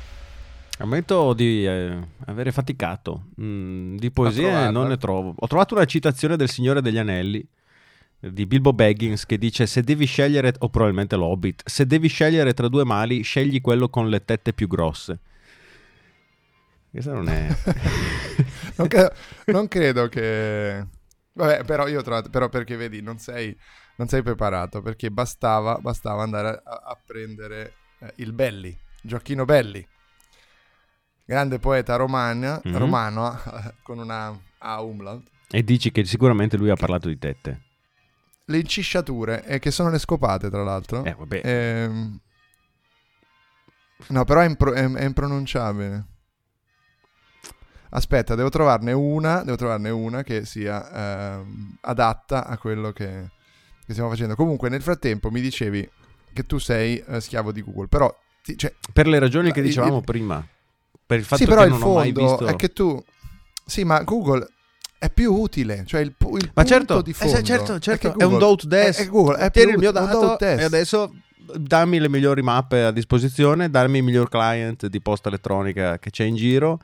Ammetto 0.78 1.34
di 1.34 1.66
eh, 1.66 1.98
avere 2.26 2.52
faticato. 2.52 3.28
Mm, 3.42 3.96
di 3.96 4.12
poesie 4.12 4.70
non 4.72 4.88
ne 4.88 4.98
trovo. 4.98 5.34
Ho 5.38 5.48
trovato 5.48 5.74
una 5.74 5.86
citazione 5.86 6.36
del 6.36 6.50
Signore 6.50 6.82
degli 6.82 6.98
Anelli 6.98 7.48
di 8.22 8.46
Bilbo 8.46 8.72
Baggins 8.72 9.26
che 9.26 9.38
dice 9.38 9.66
se 9.66 9.82
devi 9.82 10.06
scegliere, 10.06 10.54
o 10.60 10.70
probabilmente 10.70 11.16
l'Hobbit, 11.16 11.64
se 11.68 11.86
devi 11.88 12.08
scegliere 12.08 12.54
tra 12.54 12.68
due 12.68 12.84
mali, 12.86 13.22
scegli 13.24 13.60
quello 13.62 13.90
con 13.90 14.10
le 14.10 14.24
tette 14.24 14.54
più 14.54 14.68
grosse. 14.68 15.20
Questa 16.92 17.14
non 17.14 17.30
è... 17.30 17.48
non, 18.76 18.88
credo, 18.88 19.14
non 19.46 19.68
credo 19.68 20.08
che... 20.10 20.86
Vabbè, 21.34 21.64
però 21.64 21.88
io 21.88 22.00
ho 22.00 22.04
trovato... 22.04 22.30
Però 22.30 22.50
perché 22.50 22.76
vedi, 22.76 23.02
non 23.02 23.18
sei, 23.18 23.58
non 23.96 24.08
sei 24.10 24.22
preparato, 24.22 24.82
perché 24.82 25.10
bastava, 25.10 25.78
bastava 25.80 26.22
andare 26.24 26.50
a, 26.64 26.82
a 26.86 26.98
prendere 27.04 27.74
eh, 28.00 28.12
il 28.18 28.34
Belli, 28.34 28.78
Gioacchino 29.02 29.46
Belli, 29.46 29.88
grande 31.26 31.60
poeta 31.60 31.96
romana, 31.96 32.60
Mhm. 32.64 32.78
romano, 32.78 33.40
con 33.84 33.98
una 33.98 34.38
A 34.60 34.82
umlaut. 34.82 35.26
e 35.50 35.64
dici 35.64 35.92
che 35.92 36.04
sicuramente 36.06 36.58
lui 36.58 36.70
ha 36.70 36.76
parlato 36.76 37.08
di 37.08 37.18
tette. 37.18 37.62
Le 38.52 38.58
incisciature, 38.60 39.44
eh, 39.46 39.60
che 39.60 39.72
sono 39.72 39.90
le 39.90 39.98
scopate, 40.00 40.50
tra 40.50 40.64
l'altro. 40.64 41.04
Eh, 41.04 41.16
vabbè. 41.18 41.42
Ehm, 41.44 42.20
No, 44.08 44.26
però 44.26 44.40
è, 44.42 44.46
impro- 44.46 44.74
è- 44.74 44.92
è 44.92 45.04
impronunciabile. 45.06 46.06
Aspetta, 47.94 48.36
devo 48.36 48.50
trovarne 48.50 48.94
una, 48.94 49.44
devo 49.44 49.58
trovarne 49.58 49.90
una 49.90 50.24
che 50.24 50.46
sia 50.46 51.36
ehm, 51.36 51.78
adatta 51.82 52.46
a 52.48 52.58
quello 52.58 52.92
che, 52.94 53.30
che 53.86 53.92
stiamo 53.92 54.10
facendo. 54.10 54.36
Comunque, 54.36 54.70
nel 54.70 54.82
frattempo 54.82 55.30
mi 55.30 55.42
dicevi 55.42 55.88
che 56.34 56.46
tu 56.46 56.58
sei 56.58 56.98
eh, 57.06 57.20
schiavo 57.20 57.52
di 57.52 57.62
Google, 57.62 57.88
però... 57.88 58.14
ti- 58.44 58.58
cioè, 58.58 58.74
Per 58.94 59.08
le 59.08 59.20
ragioni 59.20 59.50
la- 59.50 59.54
che 59.54 59.62
dicevamo 59.62 59.98
il- 59.98 60.04
prima. 60.04 60.46
Per 61.06 61.20
il 61.20 61.26
fatto 61.26 61.44
sì, 61.44 61.48
però 61.50 61.62
che 61.62 61.68
il 61.68 61.74
non 61.74 61.82
ho 61.84 61.94
mai 61.94 62.12
fondo 62.14 62.28
visto... 62.30 62.46
è 62.48 62.56
che 62.56 62.70
tu... 62.74 63.04
Sì, 63.66 63.84
ma 63.84 64.02
Google 64.04 64.48
è 65.04 65.10
più 65.10 65.34
utile, 65.34 65.84
cioè 65.88 66.02
il, 66.02 66.14
il 66.20 66.26
Ma 66.30 66.38
punto 66.54 66.66
certo, 66.66 67.02
di 67.02 67.10
eh, 67.10 67.14
fondo. 67.16 67.42
certo, 67.42 67.80
certo, 67.80 68.12
che 68.12 68.18
è 68.20 68.24
un 68.24 68.34
Google- 68.34 68.38
do 68.50 68.56
to 68.56 68.68
desk. 68.68 69.00
È, 69.00 69.04
è 69.06 69.08
Google, 69.10 69.38
è 69.38 69.50
Tieni 69.50 69.70
più 69.70 69.78
il 69.80 69.84
mio 69.84 69.92
dato 69.92 70.38
e 70.38 70.62
adesso 70.64 71.12
dammi 71.56 71.98
le 72.00 72.08
migliori 72.08 72.44
mappe 72.44 72.84
a 72.84 72.92
disposizione, 72.92 73.72
dammi 73.72 73.98
il 73.98 74.04
miglior 74.04 74.30
client 74.30 74.86
di 74.86 75.02
posta 75.02 75.30
elettronica 75.30 75.98
che 75.98 76.12
c'è 76.12 76.24
in 76.26 76.36
giro, 76.36 76.80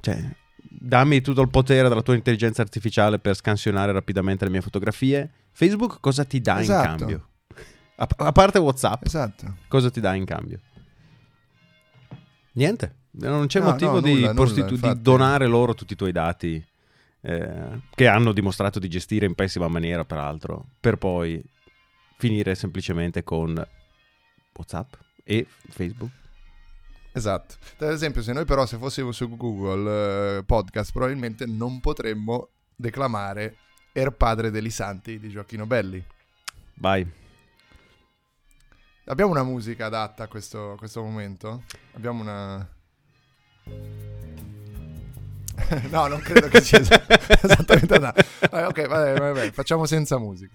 cioè 0.00 0.22
dammi 0.56 1.20
tutto 1.20 1.42
il 1.42 1.48
potere 1.48 1.88
della 1.88 2.02
tua 2.02 2.14
intelligenza 2.14 2.62
artificiale 2.62 3.18
per 3.18 3.34
scansionare 3.34 3.90
rapidamente 3.90 4.44
le 4.44 4.52
mie 4.52 4.60
fotografie. 4.60 5.28
Facebook 5.50 5.96
cosa 5.98 6.24
ti 6.24 6.40
dà 6.40 6.60
Esatto. 6.60 6.88
in 6.92 6.96
cambio? 6.96 7.26
A, 7.96 8.08
a 8.18 8.30
parte 8.30 8.58
WhatsApp, 8.60 9.04
Esatto. 9.04 9.56
cosa 9.66 9.90
ti 9.90 9.98
dà 10.00 10.14
in 10.14 10.24
cambio? 10.26 10.60
Niente, 12.52 12.94
non 13.12 13.46
c'è 13.46 13.58
No, 13.60 13.66
motivo 13.70 13.92
no, 13.94 14.00
di, 14.00 14.14
nulla, 14.14 14.32
prostitu- 14.34 14.70
nulla, 14.80 14.94
di 14.94 15.02
donare 15.02 15.46
loro 15.46 15.74
tutti 15.74 15.94
i 15.94 15.96
tuoi 15.96 16.12
dati 16.12 16.64
eh, 17.22 17.80
che 17.94 18.06
hanno 18.06 18.32
dimostrato 18.32 18.78
di 18.78 18.88
gestire 18.88 19.26
in 19.26 19.34
pessima 19.34 19.68
maniera, 19.68 20.04
peraltro, 20.04 20.66
per 20.78 20.96
poi 20.96 21.42
finire 22.16 22.54
semplicemente 22.54 23.24
con 23.24 23.64
WhatsApp 24.54 24.94
e 25.24 25.46
Facebook. 25.68 26.10
Esatto. 27.12 27.56
Ad 27.78 27.90
esempio, 27.90 28.22
se 28.22 28.32
noi 28.32 28.44
però 28.44 28.66
se 28.66 28.76
fossimo 28.78 29.12
su 29.12 29.28
Google 29.36 30.38
eh, 30.38 30.44
Podcast, 30.44 30.92
probabilmente 30.92 31.46
non 31.46 31.80
potremmo 31.80 32.48
declamare 32.74 33.56
Er 33.92 34.10
padre 34.12 34.50
degli 34.50 34.70
santi 34.70 35.18
di 35.18 35.28
Gioacchino 35.28 35.66
Belli. 35.66 36.02
Vai. 36.74 37.06
Abbiamo 39.04 39.30
una 39.30 39.42
musica 39.42 39.86
adatta 39.86 40.24
a 40.24 40.28
questo, 40.28 40.72
a 40.72 40.76
questo 40.76 41.02
momento? 41.02 41.64
Abbiamo 41.92 42.22
una... 42.22 42.66
no, 45.90 46.06
non 46.06 46.20
credo 46.20 46.48
che 46.48 46.60
sia 46.60 46.78
es- 46.80 46.88
esattamente 47.42 47.94
adatta. 47.94 48.24
Vabbè, 48.50 48.66
ok, 48.66 48.86
vabbè, 48.86 49.18
vabbè, 49.18 49.50
facciamo 49.52 49.86
senza 49.86 50.18
musica. 50.18 50.54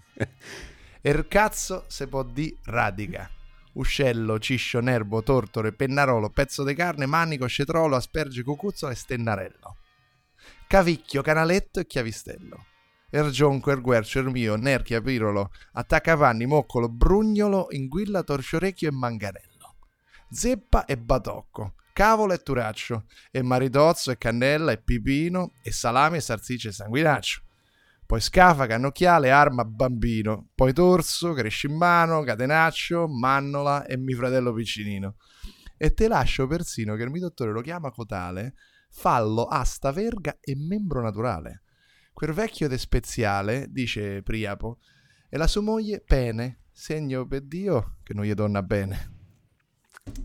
Er 1.02 1.28
cazzo 1.28 1.86
se 1.88 2.08
può 2.08 2.24
di 2.24 2.56
radica. 2.66 3.30
Uscello, 3.74 4.40
ciscio, 4.40 4.80
nervo, 4.80 5.22
tortore, 5.22 5.72
pennarolo, 5.72 6.30
pezzo 6.32 6.64
di 6.64 6.74
carne, 6.74 7.06
manico, 7.06 7.46
scetrolo, 7.46 7.96
asperge, 7.96 8.42
cucuzzo 8.44 8.90
e 8.90 8.96
stennarello. 8.96 9.78
Cavicchio, 10.68 11.22
canaletto 11.22 11.80
e 11.80 11.86
chiavistello. 11.86 12.66
Ergionco, 13.10 13.72
erguercio, 13.72 14.20
ermio, 14.20 14.56
nerchia, 14.56 15.00
pirolo, 15.00 15.52
attaccapanni, 15.74 16.46
moccolo, 16.46 16.90
brugnolo, 16.90 17.68
inguilla, 17.70 18.24
torciorecchio 18.24 18.90
e 18.90 18.92
manganello. 18.92 19.76
Zeppa 20.30 20.84
e 20.86 20.98
batocco, 20.98 21.76
cavolo 21.98 22.34
e 22.34 22.44
turaccio, 22.44 23.06
e 23.32 23.42
maritozzo 23.42 24.12
e 24.12 24.20
cannella 24.20 24.72
e 24.72 24.78
pipino, 24.78 25.54
e 25.64 25.72
salame 25.72 26.18
e 26.18 26.22
salsiccia 26.22 26.70
e 26.70 26.72
sanguinaccio. 26.72 27.42
Poi 28.06 28.22
scafa, 28.22 28.68
cannocchiale, 28.68 29.32
arma, 29.32 29.66
bambino. 29.66 30.50
Poi 30.54 30.74
torso, 30.74 31.34
crescimano, 31.34 32.22
catenaccio, 32.22 33.08
mannola 33.08 33.84
e 33.88 33.98
mi 33.98 34.14
fratello 34.14 34.54
piccinino. 34.54 35.16
E 35.76 35.96
te 35.96 36.08
lascio 36.08 36.46
persino 36.46 36.94
che 36.96 37.02
il 37.02 37.10
mio 37.10 37.22
dottore 37.22 37.52
lo 37.52 37.62
chiama 37.62 37.90
cotale, 37.90 38.54
fallo, 38.92 39.46
asta, 39.46 39.92
verga 39.92 40.38
e 40.40 40.56
membro 40.56 41.02
naturale. 41.02 41.64
Quel 42.14 42.32
vecchio 42.32 42.68
de 42.68 42.78
speziale, 42.78 43.66
dice 43.72 44.22
Priapo, 44.22 44.78
e 45.30 45.36
la 45.36 45.48
sua 45.48 45.62
moglie 45.62 46.04
pene, 46.06 46.66
segno 46.72 47.26
per 47.26 47.42
Dio 47.42 47.98
che 48.04 48.14
non 48.14 48.24
gli 48.24 48.34
donna 48.34 48.62
bene. 48.62 49.17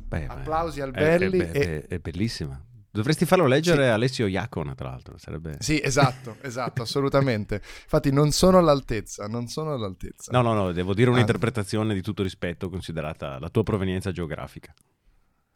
Beh, 0.08 0.26
Applausi 0.26 0.80
al 0.80 0.90
Belli 0.90 1.38
è, 1.38 1.50
è- 1.50 1.86
è 1.86 1.98
bellissima. 1.98 2.60
Dovresti 2.94 3.24
farlo 3.24 3.46
leggere 3.46 3.88
a 3.88 3.94
Alessio 3.94 4.26
Iacona, 4.26 4.74
tra 4.74 4.90
l'altro. 4.90 5.16
Sarebbe... 5.16 5.56
Sì, 5.60 5.80
esatto, 5.82 6.36
esatto, 6.42 6.82
assolutamente. 6.82 7.62
Infatti 7.84 8.12
non 8.12 8.32
sono 8.32 8.58
all'altezza, 8.58 9.26
non 9.28 9.46
sono 9.46 9.72
all'altezza. 9.72 10.30
No, 10.30 10.42
no, 10.42 10.52
no, 10.52 10.72
devo 10.72 10.92
dire 10.92 11.08
Ah. 11.08 11.14
un'interpretazione 11.14 11.94
di 11.94 12.02
tutto 12.02 12.22
rispetto, 12.22 12.68
considerata 12.68 13.38
la 13.38 13.48
tua 13.48 13.62
provenienza 13.62 14.12
geografica. 14.12 14.74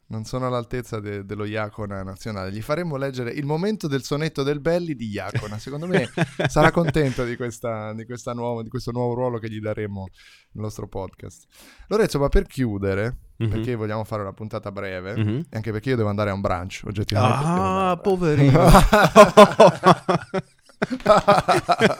Non 0.09 0.23
sono 0.23 0.47
all'altezza 0.47 1.01
de- 1.01 1.25
dello 1.25 1.43
Iacona 1.43 2.01
nazionale. 2.01 2.51
Gli 2.53 2.61
faremo 2.61 2.95
leggere 2.95 3.31
il 3.31 3.45
momento 3.45 3.87
del 3.87 4.03
sonetto 4.03 4.41
del 4.41 4.61
Belli 4.61 4.95
di 4.95 5.07
Iacona. 5.09 5.57
Secondo 5.59 5.85
me 5.85 6.07
sarà 6.47 6.71
contento 6.71 7.25
di, 7.25 7.35
questa, 7.35 7.91
di, 7.93 8.05
questa 8.05 8.31
nuova- 8.31 8.63
di 8.63 8.69
questo 8.69 8.91
nuovo 8.91 9.13
ruolo 9.15 9.37
che 9.37 9.49
gli 9.49 9.59
daremo 9.59 10.07
nel 10.53 10.63
nostro 10.63 10.87
podcast. 10.87 11.43
Lorenzo, 11.87 12.19
ma 12.19 12.29
per 12.29 12.45
chiudere, 12.47 13.17
Mhm. 13.37 13.49
perché 13.49 13.75
vogliamo 13.75 14.03
fare 14.05 14.21
una 14.21 14.31
puntata 14.33 14.71
breve, 14.71 15.15
Mhm. 15.17 15.45
e 15.49 15.55
anche 15.57 15.71
perché 15.73 15.89
io 15.89 15.95
devo 15.97 16.07
andare 16.09 16.29
a 16.29 16.33
un 16.33 16.41
brunch, 16.41 16.83
oggettivamente. 16.85 17.43
Ah, 17.45 17.99
poverino. 18.01 18.61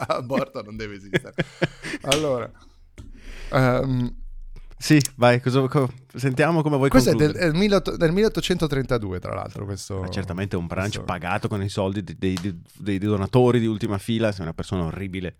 Aborto 0.08 0.62
non 0.62 0.76
deve 0.76 0.94
esistere. 0.96 1.34
Allora, 2.08 2.50
ehm, 3.52 4.14
Sì, 4.78 5.00
vai, 5.16 5.40
cosa- 5.40 5.66
co- 5.66 5.90
sentiamo 6.14 6.62
come 6.62 6.76
vuoi 6.76 6.88
questo 6.88 7.10
è 7.10 7.14
del, 7.14 7.32
concludere. 7.32 7.48
è 7.48 7.68
del 7.68 7.78
18- 7.94 7.96
del 7.96 8.12
1832, 8.12 9.18
tra 9.18 9.34
l'altro. 9.34 9.64
Questo, 9.64 10.00
Ma 10.00 10.08
certamente 10.08 10.56
un 10.56 10.66
brunch 10.66 10.84
questo- 10.86 11.04
pagato 11.04 11.48
con 11.48 11.62
i 11.62 11.68
soldi 11.68 12.02
dei, 12.04 12.16
dei- 12.40 12.62
dei- 12.76 12.98
donatori 12.98 13.58
di 13.58 13.66
ultima 13.66 13.98
fila, 13.98 14.30
sei 14.30 14.42
una 14.42 14.54
persona 14.54 14.84
orribile. 14.84 15.36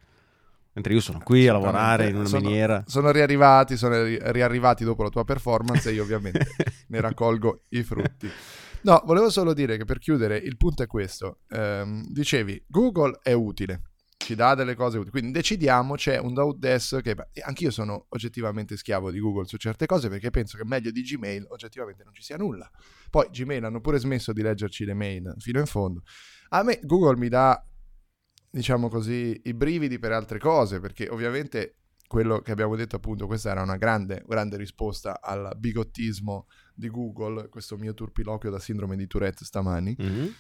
Mentre 0.73 0.93
io 0.95 1.01
sono 1.01 1.21
qui 1.25 1.49
a 1.49 1.53
lavorare 1.53 2.09
in 2.09 2.17
una 2.17 2.27
sono, 2.27 2.43
miniera. 2.43 2.85
Sono 2.87 3.11
riarrivati, 3.11 3.77
sono 3.77 4.03
ri- 4.03 4.19
riarrivati 4.21 4.85
dopo 4.85 5.03
la 5.03 5.09
tua 5.09 5.25
performance 5.25 5.89
e 5.89 5.93
io 5.93 6.03
ovviamente 6.03 6.47
ne 6.89 7.01
raccolgo 7.01 7.63
i 7.71 7.83
frutti. 7.83 8.29
No, 8.83 9.03
volevo 9.05 9.29
solo 9.29 9.55
dire 9.55 9.77
che 9.77 9.85
per 9.85 9.99
chiudere 9.99 10.37
il 10.37 10.57
punto 10.57 10.85
è 10.85 10.87
questo. 10.87 11.39
Ehm, 11.51 12.07
dicevi, 12.09 12.63
Google 12.69 13.19
è 13.23 13.33
utile, 13.33 13.83
ci 14.29 14.35
dà 14.35 14.55
delle 14.55 14.75
cose 14.75 14.99
utili, 14.99 15.11
quindi 15.11 15.31
decidiamo, 15.31 15.95
c'è 15.95 16.19
un 16.19 16.35
do 16.35 16.55
desk 16.55 17.01
che 17.01 17.17
e 17.33 17.41
anch'io 17.43 17.71
sono 17.71 18.05
oggettivamente 18.11 18.77
schiavo 18.77 19.11
di 19.11 19.19
Google 19.21 19.47
su 19.47 19.57
certe 19.57 19.87
cose 19.87 20.11
perché 20.11 20.29
penso 20.29 20.59
che 20.59 20.67
meglio 20.67 20.91
di 20.91 21.01
Gmail 21.01 21.47
oggettivamente 21.49 22.05
non 22.05 22.13
ci 22.13 22.23
sia 22.23 22.37
nulla. 22.37 22.71
Poi 23.09 23.29
Gmail 23.31 23.65
hanno 23.65 23.81
pure 23.81 23.99
smesso 23.99 24.35
di 24.35 24.43
leggerci 24.43 24.85
le 24.85 24.93
mail 24.93 25.35
fino 25.39 25.61
in 25.61 25.65
fondo. 25.67 26.03
A 26.51 26.63
me 26.63 26.79
Google 26.83 27.17
mi 27.17 27.29
dà 27.31 27.65
diciamo 28.51 28.89
così, 28.91 29.41
i 29.45 29.55
brividi 29.55 29.99
per 29.99 30.13
altre 30.13 30.39
cose, 30.39 30.79
perché 30.79 31.09
ovviamente 31.09 31.77
quello 32.07 32.41
che 32.41 32.53
abbiamo 32.53 32.77
detto 32.77 32.97
appunto, 32.97 33.27
questa 33.27 33.51
era 33.51 33.63
una 33.63 33.77
grande, 33.79 34.23
grande 34.27 34.59
risposta 34.59 35.23
al 35.23 35.55
bigottismo 35.57 36.49
di 36.75 36.89
Google, 36.91 37.49
questo 37.49 37.79
mio 37.79 37.95
turpiloquio 37.95 38.51
da 38.51 38.59
sindrome 38.59 38.95
di 38.97 39.07
Tourette 39.07 39.45
stamani, 39.47 39.95
Mhm. 39.99 40.35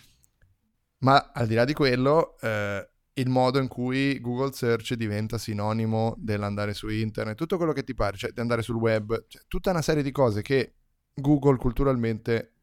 ma 0.98 1.31
al 1.33 1.46
di 1.46 1.55
là 1.55 1.64
di 1.64 1.72
quello, 1.72 2.38
eh, 2.40 2.87
il 3.18 3.28
modo 3.28 3.59
in 3.59 3.68
cui 3.68 4.20
Google 4.20 4.52
Search 4.52 4.94
diventa 4.94 5.38
sinonimo 5.38 6.14
dell'andare 6.18 6.72
su 6.72 6.88
internet, 6.88 7.37
tutto 7.37 7.57
quello 7.57 7.72
che 7.72 7.83
ti 7.83 7.94
pare, 7.94 8.16
cioè 8.16 8.31
di 8.31 8.40
andare 8.40 8.62
sul 8.62 8.76
web, 8.76 9.26
cioè, 9.26 9.42
tutta 9.48 9.70
una 9.70 9.83
serie 9.83 10.02
di 10.02 10.12
cose 10.12 10.40
che 10.40 10.76
Google 11.14 11.57
culturalmente, 11.57 12.54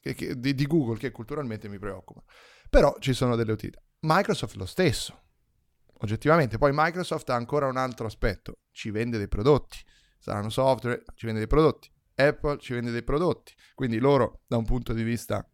che, 0.00 0.14
che, 0.14 0.38
di, 0.38 0.54
di 0.54 0.66
Google 0.66 0.98
che 0.98 1.10
culturalmente 1.10 1.68
mi 1.68 1.78
preoccupa. 1.78 2.22
Però 2.70 2.96
ci 2.98 3.12
sono 3.12 3.36
delle 3.36 3.52
utilità. 3.52 3.80
Microsoft 4.00 4.56
lo 4.56 4.66
stesso, 4.66 5.22
oggettivamente. 5.98 6.58
Poi 6.58 6.70
Microsoft 6.74 7.28
ha 7.30 7.34
ancora 7.34 7.66
un 7.66 7.76
altro 7.76 8.06
aspetto, 8.06 8.60
ci 8.70 8.90
vende 8.90 9.18
dei 9.18 9.28
prodotti, 9.28 9.78
saranno 10.18 10.48
software, 10.48 11.04
ci 11.14 11.26
vende 11.26 11.40
dei 11.40 11.48
prodotti. 11.48 11.92
Apple 12.16 12.58
ci 12.58 12.74
vende 12.74 12.92
dei 12.92 13.02
prodotti, 13.02 13.52
quindi 13.74 13.98
loro 13.98 14.42
da 14.46 14.56
un 14.56 14.64
punto 14.64 14.92
di 14.92 15.02
vista 15.02 15.44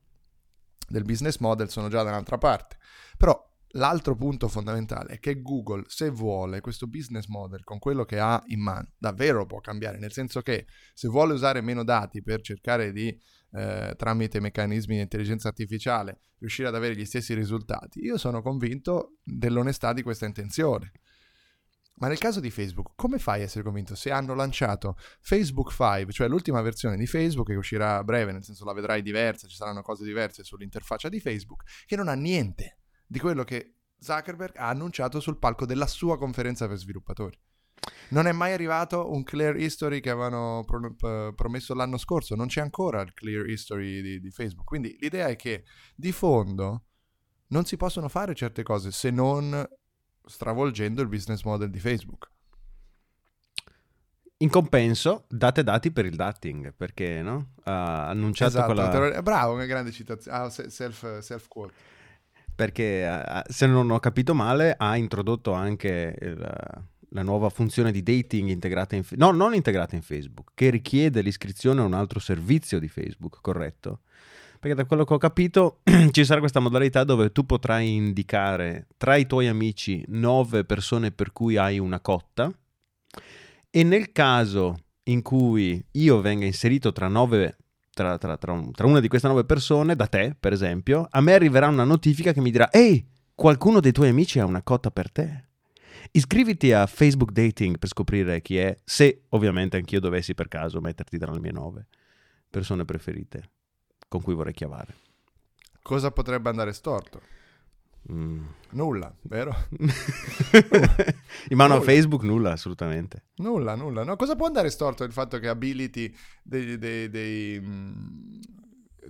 del 0.87 1.05
business 1.05 1.39
model 1.39 1.71
sono 1.71 1.89
già 1.89 2.03
da 2.03 2.11
un'altra 2.11 2.37
parte. 2.37 2.77
Però 3.17 3.50
l'altro 3.73 4.17
punto 4.17 4.49
fondamentale 4.49 5.15
è 5.15 5.19
che 5.19 5.43
Google, 5.43 5.85
se 5.87 6.11
vuole 6.11 6.61
questo 6.61 6.87
business 6.87 7.27
model 7.27 7.63
con 7.63 7.79
quello 7.79 8.05
che 8.05 8.19
ha 8.19 8.43
in 8.47 8.61
mano, 8.61 8.93
davvero 8.99 9.47
può 9.47 9.61
cambiare, 9.61 9.99
nel 9.99 10.13
senso 10.13 10.41
che 10.41 10.67
se 10.95 11.09
vuole 11.09 11.35
usare 11.35 11.61
meno 11.61 11.85
dati 11.85 12.23
per 12.23 12.41
cercare 12.41 12.93
di, 12.93 13.17
eh, 13.53 13.95
tramite 13.97 14.41
meccanismi 14.41 14.97
di 14.97 15.03
intelligenza 15.03 15.49
artificiale, 15.49 16.19
riuscire 16.39 16.69
ad 16.69 16.75
avere 16.75 16.97
gli 16.97 17.05
stessi 17.05 17.35
risultati, 17.35 18.01
io 18.01 18.17
sono 18.17 18.43
convinto 18.43 19.19
dell'onestà 19.23 19.93
di 19.93 20.03
questa 20.03 20.27
intenzione. 20.27 20.93
Ma 22.01 22.09
nel 22.09 22.19
caso 22.19 22.41
di 22.41 22.51
Facebook, 22.51 22.93
come 22.97 23.19
fai 23.19 23.43
a 23.43 23.45
essere 23.45 23.63
convinto 23.63 23.95
se 23.95 24.11
hanno 24.11 24.35
lanciato 24.35 24.97
Facebook 25.21 25.71
5, 25.71 26.11
cioè 26.15 26.29
l'ultima 26.29 26.63
versione 26.63 26.97
di 26.97 27.07
Facebook 27.07 27.49
che 27.49 27.57
uscirà 27.57 27.99
a 27.99 28.05
breve, 28.05 28.33
nel 28.33 28.43
senso 28.43 28.65
la 28.65 28.73
vedrai 28.73 29.03
diversa, 29.03 29.47
ci 29.47 29.55
saranno 29.55 29.83
cose 29.83 30.05
diverse 30.05 30.43
sull'interfaccia 30.43 31.11
di 31.11 31.21
Facebook, 31.21 31.63
che 31.85 31.97
non 31.97 32.09
ha 32.09 32.15
niente 32.15 32.80
di 33.11 33.19
quello 33.19 33.43
che 33.43 33.75
Zuckerberg 33.99 34.57
ha 34.57 34.69
annunciato 34.69 35.19
sul 35.19 35.37
palco 35.37 35.67
della 35.67 35.89
sua 35.89 36.17
conferenza 36.17 36.69
per 36.69 36.77
sviluppatori. 36.77 37.37
Non 38.11 38.29
è 38.29 38.33
mai 38.33 38.53
arrivato 38.53 39.11
un 39.11 39.25
clear 39.25 39.57
history 39.57 39.99
che 39.99 40.11
avevano 40.11 40.63
pro- 40.65 40.95
p- 40.95 41.35
promesso 41.35 41.75
l'anno 41.75 41.97
scorso, 41.97 42.37
non 42.37 42.47
c'è 42.47 42.61
ancora 42.61 43.01
il 43.01 43.13
clear 43.13 43.49
history 43.49 44.01
di, 44.01 44.21
di 44.21 44.31
Facebook. 44.31 44.65
Quindi 44.65 44.97
l'idea 45.01 45.27
è 45.27 45.35
che 45.35 45.65
di 45.97 46.13
fondo 46.13 46.85
non 47.49 47.65
si 47.65 47.77
possono 47.77 48.09
fare 48.09 48.33
certe 48.37 48.63
cose 48.63 48.93
se 48.93 49.11
non 49.11 49.69
stravolgendo 50.25 51.03
il 51.03 51.09
business 51.09 51.43
model 51.43 51.69
di 51.69 51.81
Facebook. 51.81 52.31
In 54.37 54.51
compenso, 54.51 55.25
date 55.29 55.65
dati 55.65 55.91
per 55.91 56.05
il 56.07 56.15
dating, 56.15 56.75
perché 56.75 57.23
no? 57.23 57.55
ha 57.65 58.07
annunciato 58.07 58.53
esatto, 58.53 58.73
quella... 58.73 58.89
terror- 58.89 59.21
bravo, 59.23 59.55
una 59.55 59.67
grande 59.67 59.91
citazione. 59.91 60.37
Ah, 60.39 60.49
se- 60.49 60.71
self, 60.71 61.19
self 61.19 61.49
quote. 61.49 61.99
Perché, 62.61 63.07
eh, 63.07 63.43
se 63.49 63.67
non 63.67 63.91
ho 63.91 63.99
capito 64.01 64.35
male, 64.35 64.75
ha 64.77 64.95
introdotto 64.99 65.53
anche 65.53 66.15
il- 66.21 66.85
la 67.13 67.23
nuova 67.23 67.49
funzione 67.49 67.91
di 67.91 68.03
dating 68.03 68.51
integrata 68.51 68.97
in... 68.97 69.03
No, 69.13 69.31
non 69.31 69.55
integrata 69.55 69.97
in 69.97 70.03
Facebook, 70.03 70.51
che 70.55 70.69
richiede 70.69 71.23
l'iscrizione 71.23 71.81
a 71.81 71.85
un 71.85 71.95
altro 71.95 72.21
servizio 72.21 72.79
di 72.79 72.87
Facebook, 72.87 73.39
corretto? 73.41 74.01
Perché 74.61 74.77
da 74.77 74.85
quello 74.85 75.05
che 75.05 75.15
ho 75.15 75.17
capito 75.17 75.81
ci 76.13 76.23
sarà 76.23 76.41
questa 76.41 76.61
modalità 76.61 77.03
dove 77.03 77.33
tu 77.33 77.47
potrai 77.47 77.95
indicare 77.95 78.89
tra 78.99 79.17
i 79.17 79.27
tuoi 79.27 79.49
amici 79.49 80.05
nove 80.09 80.65
persone 80.65 81.13
per 81.13 81.33
cui 81.33 81.57
hai 81.57 81.79
una 81.79 81.99
cotta 82.01 82.53
e 83.71 83.83
nel 83.85 84.13
caso 84.13 84.77
in 85.05 85.23
cui 85.23 85.83
io 85.93 86.21
venga 86.21 86.45
inserito 86.45 86.93
tra 86.93 87.09
nove 87.09 87.57
tra, 87.93 88.19
tra- 88.19 88.37
tra 88.37 88.53
un- 88.53 88.73
tra 88.73 88.87
una 88.87 89.01
di 89.01 89.09
queste 89.09 89.29
nove 89.29 89.45
persone, 89.45 89.97
da 89.97 90.07
te 90.07 90.35
per 90.39 90.53
esempio, 90.53 91.07
a 91.11 91.21
me 91.21 91.33
arriverà 91.35 91.69
una 91.69 91.85
notifica 91.85 92.33
che 92.33 92.41
mi 92.41 92.51
dirà 92.51 92.71
ehi, 92.71 93.07
qualcuno 93.35 93.81
dei 93.81 93.93
tuoi 93.93 94.09
amici 94.09 94.39
ha 94.39 94.45
una 94.45 94.63
cotta 94.63 94.91
per 94.91 95.11
te. 95.11 95.45
Iscriviti 96.13 96.73
a 96.73 96.87
Facebook 96.87 97.31
Dating 97.31 97.79
per 97.79 97.89
scoprire 97.89 98.41
chi 98.41 98.57
è, 98.59 98.77
se 98.85 99.23
ovviamente 99.31 99.77
anch'io 99.77 100.01
dovessi 100.01 100.35
per 100.35 100.49
caso 100.49 100.81
metterti 100.81 101.19
tra 101.19 101.31
le 101.33 101.41
mie 101.41 101.53
nove 101.53 101.87
persone 102.49 102.85
preferite 102.85 103.51
con 104.09 104.21
cui 104.23 104.35
vorrei 104.35 104.53
chiavare. 104.53 104.95
Cosa 105.83 106.11
potrebbe 106.11 106.49
andare 106.49 106.73
storto? 106.73 107.21
Mm. 108.11 108.45
Nulla, 108.71 109.15
vero? 109.23 109.55
In 111.49 111.57
mano 111.57 111.75
a 111.75 111.79
Nulla. 111.79 111.91
Facebook 111.91 112.23
nulla, 112.23 112.53
assolutamente. 112.53 113.25
Nulla, 113.37 113.75
nulla. 113.75 114.05
No, 114.05 114.17
cosa 114.17 114.37
può 114.37 114.47
andare 114.47 114.71
storto 114.71 115.05
il 115.05 115.13
fatto 115.13 115.39
che 115.39 115.49
abiliti 115.49 116.15
dei, 116.43 116.79
dei- 116.79 117.09
dei, 117.09 117.61
mm, 117.61 118.41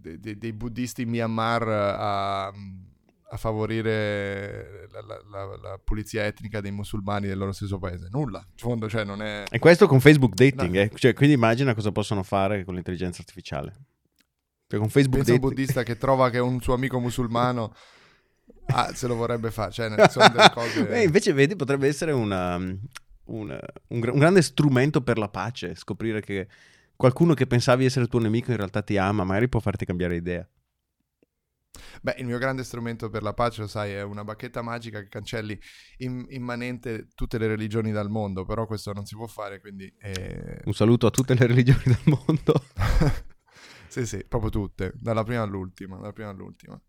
dei- 0.01 0.21
dei- 0.21 0.39
dei 0.39 0.53
buddisti 0.53 1.03
in 1.03 1.09
Myanmar 1.11 1.69
a, 1.69 2.47
a 2.47 3.37
favorire 3.37 4.89
la, 4.91 5.01
la- 5.03 5.23
la- 5.31 5.57
la 5.57 5.81
pulizia 5.83 6.25
etnica 6.25 6.61
dei 6.61 6.71
musulmani 6.73 7.27
del 7.27 7.39
loro 7.39 7.53
stesso 7.53 7.79
paese? 7.79 8.09
Nulla. 8.11 8.39
In 8.39 8.57
fondo, 8.57 8.89
cioè, 8.89 9.05
non 9.05 9.23
è... 9.23 9.45
E 9.51 9.59
questo 9.59 9.87
con 9.87 10.01
Facebook 10.01 10.35
Dating, 10.35 10.75
No. 10.75 10.81
eh. 10.81 10.91
Cioè, 10.95 11.13
quindi 11.15 11.35
immagina 11.35 11.75
cosa 11.75 11.93
possono 11.93 12.23
fare 12.23 12.65
con 12.65 12.75
l'intelligenza 12.75 13.21
artificiale. 13.21 13.73
Cioè, 14.67 14.79
con 14.79 14.89
Facebook 14.89 15.17
Pensa 15.25 15.33
a 15.33 15.35
un 15.35 15.41
Dating... 15.41 15.59
buddista 15.59 15.83
che 15.83 15.97
trova 15.99 16.31
che 16.31 16.39
un 16.39 16.61
suo 16.61 16.75
amico 16.75 16.99
musulmano 17.01 17.75
ah, 18.67 18.93
se 18.95 19.07
lo 19.07 19.15
vorrebbe 19.15 19.51
fare. 19.51 19.71
Cioè, 19.71 20.09
sono 20.09 20.29
delle 20.29 20.51
cose... 20.55 20.89
Eh, 20.89 21.03
invece, 21.03 21.33
vedi, 21.33 21.57
potrebbe 21.57 21.87
essere 21.89 22.13
una- 22.13 22.57
una- 22.57 23.61
un, 23.89 24.01
un 24.13 24.19
grande 24.19 24.43
strumento 24.43 25.03
per 25.03 25.19
la 25.19 25.29
pace. 25.29 25.75
Scoprire 25.75 26.21
che 26.21 26.49
qualcuno 26.97 27.35
che 27.35 27.47
pensavi 27.47 27.85
essere 27.85 28.07
tuo 28.07 28.21
nemico 28.21 28.51
in 28.51 28.57
realtà 28.57 28.83
ti 28.83 28.97
ama, 28.97 29.25
magari 29.25 29.49
può 29.49 29.61
farti 29.61 29.85
cambiare 29.85 30.17
idea. 30.17 30.47
Beh, 32.03 32.17
il 32.19 32.27
mio 32.27 32.39
grande 32.39 32.65
strumento 32.65 33.09
per 33.11 33.23
la 33.23 33.33
pace, 33.33 33.61
lo 33.63 33.67
sai, 33.67 33.93
è 33.93 34.03
una 34.03 34.25
bacchetta 34.25 34.61
magica 34.63 35.01
che 35.01 35.09
cancelli 35.09 35.59
in- 35.99 36.27
immanente 36.31 37.09
tutte 37.15 37.39
le 37.39 37.47
religioni 37.47 37.93
dal 37.93 38.11
mondo, 38.11 38.45
però 38.45 38.67
questo 38.67 38.93
non 38.93 39.07
si 39.07 39.15
può 39.15 39.27
fare, 39.27 39.61
quindi... 39.61 39.93
eh, 39.99 40.61
Un 40.65 40.73
saluto 40.75 41.07
a 41.07 41.11
tutte 41.11 41.35
le 41.35 41.47
religioni 41.47 41.83
del 41.85 41.99
mondo. 42.05 42.65
sì, 43.89 44.05
sì, 44.07 44.25
proprio 44.29 44.51
tutte, 44.51 44.93
dalla 44.97 45.23
prima 45.23 45.43
all'ultima, 45.43 45.97
dalla 45.97 46.13
prima 46.13 46.31
all'ultima. 46.31 46.81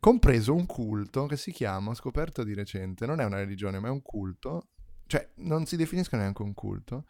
Compreso 0.00 0.54
un 0.54 0.64
culto 0.64 1.26
che 1.26 1.36
si 1.36 1.52
chiama, 1.52 1.90
ho 1.90 1.94
scoperto 1.94 2.42
di 2.42 2.54
recente, 2.54 3.04
non 3.04 3.20
è 3.20 3.24
una 3.24 3.36
religione, 3.36 3.78
ma 3.78 3.88
è 3.88 3.90
un 3.90 4.00
culto, 4.00 4.70
cioè 5.06 5.30
non 5.36 5.66
si 5.66 5.76
definisce 5.76 6.16
neanche 6.16 6.40
un 6.40 6.54
culto, 6.54 7.04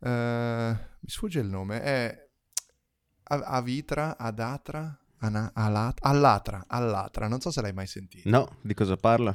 eh, 0.00 0.76
mi 1.00 1.08
sfugge 1.08 1.38
il 1.38 1.46
nome, 1.46 1.80
è 1.80 2.28
Avitra, 3.28 4.18
Adatra, 4.18 4.98
Ana- 5.18 5.52
Alat- 5.54 6.04
Allatra, 6.04 6.64
Allatra, 6.66 7.28
non 7.28 7.40
so 7.40 7.52
se 7.52 7.62
l'hai 7.62 7.72
mai 7.72 7.86
sentito. 7.86 8.28
No, 8.28 8.58
di 8.60 8.74
cosa 8.74 8.96
parla? 8.96 9.34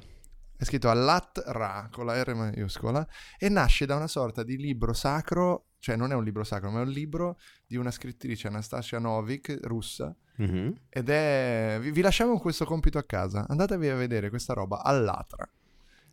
È 0.58 0.64
scritto 0.66 0.90
Allat-Ra 0.90 1.90
con 1.92 2.06
la 2.06 2.22
R 2.22 2.36
maiuscola 2.36 3.08
e 3.38 3.50
nasce 3.50 3.86
da 3.86 3.96
una 3.96 4.08
sorta 4.08 4.44
di 4.44 4.58
libro 4.58 4.94
sacro, 4.94 5.71
cioè 5.82 5.96
non 5.98 6.12
è 6.12 6.16
un 6.16 6.24
libro 6.24 6.44
sacro, 6.46 6.70
ma 6.72 6.80
è 6.80 6.84
un 6.84 6.90
libro 6.92 7.38
di 7.68 7.76
una 7.76 7.92
scrittrice 7.92 8.48
Anastasia 8.48 9.00
Novik, 9.00 9.60
russa, 9.64 10.16
Mhm. 10.38 10.74
ed 10.90 11.10
è... 11.10 11.78
Vi, 11.82 11.92
vi 11.92 12.02
lasciamo 12.02 12.40
questo 12.40 12.64
compito 12.66 12.98
a 12.98 13.04
casa, 13.04 13.46
andatevi 13.50 13.90
a 13.90 13.96
vedere 13.96 14.30
questa 14.30 14.54
roba, 14.54 14.82
Allatra. 14.84 15.48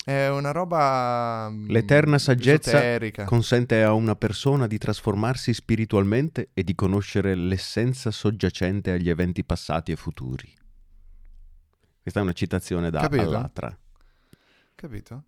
È 0.05 0.29
una 0.29 0.53
roba... 0.53 1.49
mm, 1.51 1.69
L'eterna 1.69 2.19
saggezza 2.19 2.71
esoterica. 2.71 3.25
consente 3.25 3.83
a 3.83 3.93
una 3.93 4.17
persona 4.17 4.67
di 4.67 4.79
trasformarsi 4.79 5.53
spiritualmente 5.53 6.49
e 6.55 6.65
di 6.65 6.75
conoscere 6.75 7.35
l'essenza 7.35 8.11
soggiacente 8.11 8.91
agli 8.91 9.11
eventi 9.11 9.45
passati 9.45 9.93
e 9.93 9.97
futuri. 9.97 10.51
Questa 12.03 12.21
è 12.21 12.23
una 12.23 12.33
citazione 12.33 12.89
da 12.91 13.01
Capito? 13.01 13.23
Allatra. 13.23 13.79
Capito? 14.75 15.25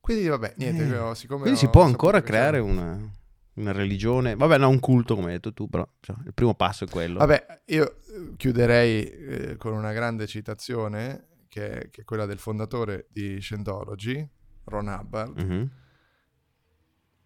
Quindi 0.00 0.26
vabbè, 0.28 0.54
niente, 0.56 0.82
Eh, 0.84 1.14
siccome 1.14 1.42
Quindi 1.42 1.58
si 1.58 1.68
può 1.68 1.82
ancora 1.82 2.22
creare 2.22 2.58
una, 2.58 2.98
una 3.54 3.72
religione, 3.72 4.34
vabbè, 4.34 4.58
no, 4.58 4.68
un 4.68 4.80
culto 4.80 5.14
come 5.14 5.28
hai 5.28 5.32
detto 5.34 5.52
tu, 5.52 5.68
però 5.68 5.86
cioè, 6.00 6.16
il 6.24 6.32
primo 6.34 6.54
passo 6.54 6.84
è 6.84 6.88
quello. 6.88 7.18
Vabbè, 7.18 7.62
io 7.66 7.96
eh, 7.98 8.34
chiuderei 8.36 9.04
eh, 9.10 9.56
con 9.56 9.72
una 9.74 9.92
grande 9.92 10.26
citazione 10.26 11.26
che 11.48 11.70
è, 11.82 11.90
che 11.90 12.00
è 12.00 12.04
quella 12.04 12.26
del 12.26 12.38
fondatore 12.38 13.06
di 13.10 13.38
Scientology, 13.40 14.26
Ron 14.64 14.86
Hubbard, 14.86 15.38
Mhm. 15.38 15.70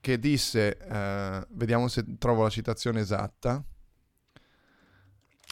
che 0.00 0.18
disse, 0.18 0.76
eh, 0.76 1.46
vediamo 1.50 1.88
se 1.88 2.04
trovo 2.18 2.42
la 2.42 2.50
citazione 2.50 3.00
esatta, 3.00 3.64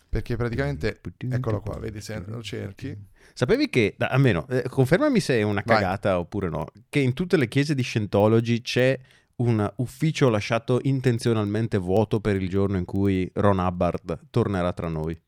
perché 0.08 0.37
praticamente, 0.37 1.00
eccolo 1.18 1.61
qua, 1.61 1.78
vedi 1.78 2.00
se 2.02 2.22
lo 2.26 2.42
cerchi. 2.42 3.11
Sapevi 3.34 3.68
che, 3.70 3.94
da- 3.96 4.08
almeno, 4.08 4.46
eh, 4.48 4.64
confermami 4.68 5.20
se 5.20 5.38
è 5.38 5.42
una 5.42 5.62
Vai. 5.64 5.76
cagata 5.76 6.18
oppure 6.18 6.48
no, 6.48 6.66
che 6.88 6.98
in 7.00 7.12
tutte 7.14 7.36
le 7.36 7.48
chiese 7.48 7.74
di 7.74 7.82
Scientology 7.82 8.60
c'è 8.60 8.98
un 9.36 9.72
ufficio 9.76 10.28
lasciato 10.28 10.78
intenzionalmente 10.82 11.78
vuoto 11.78 12.20
per 12.20 12.36
il 12.36 12.48
giorno 12.48 12.76
in 12.76 12.84
cui 12.84 13.28
Ron 13.34 13.58
Hubbard 13.58 14.26
tornerà 14.30 14.72
tra 14.72 14.88
noi. 14.88 15.20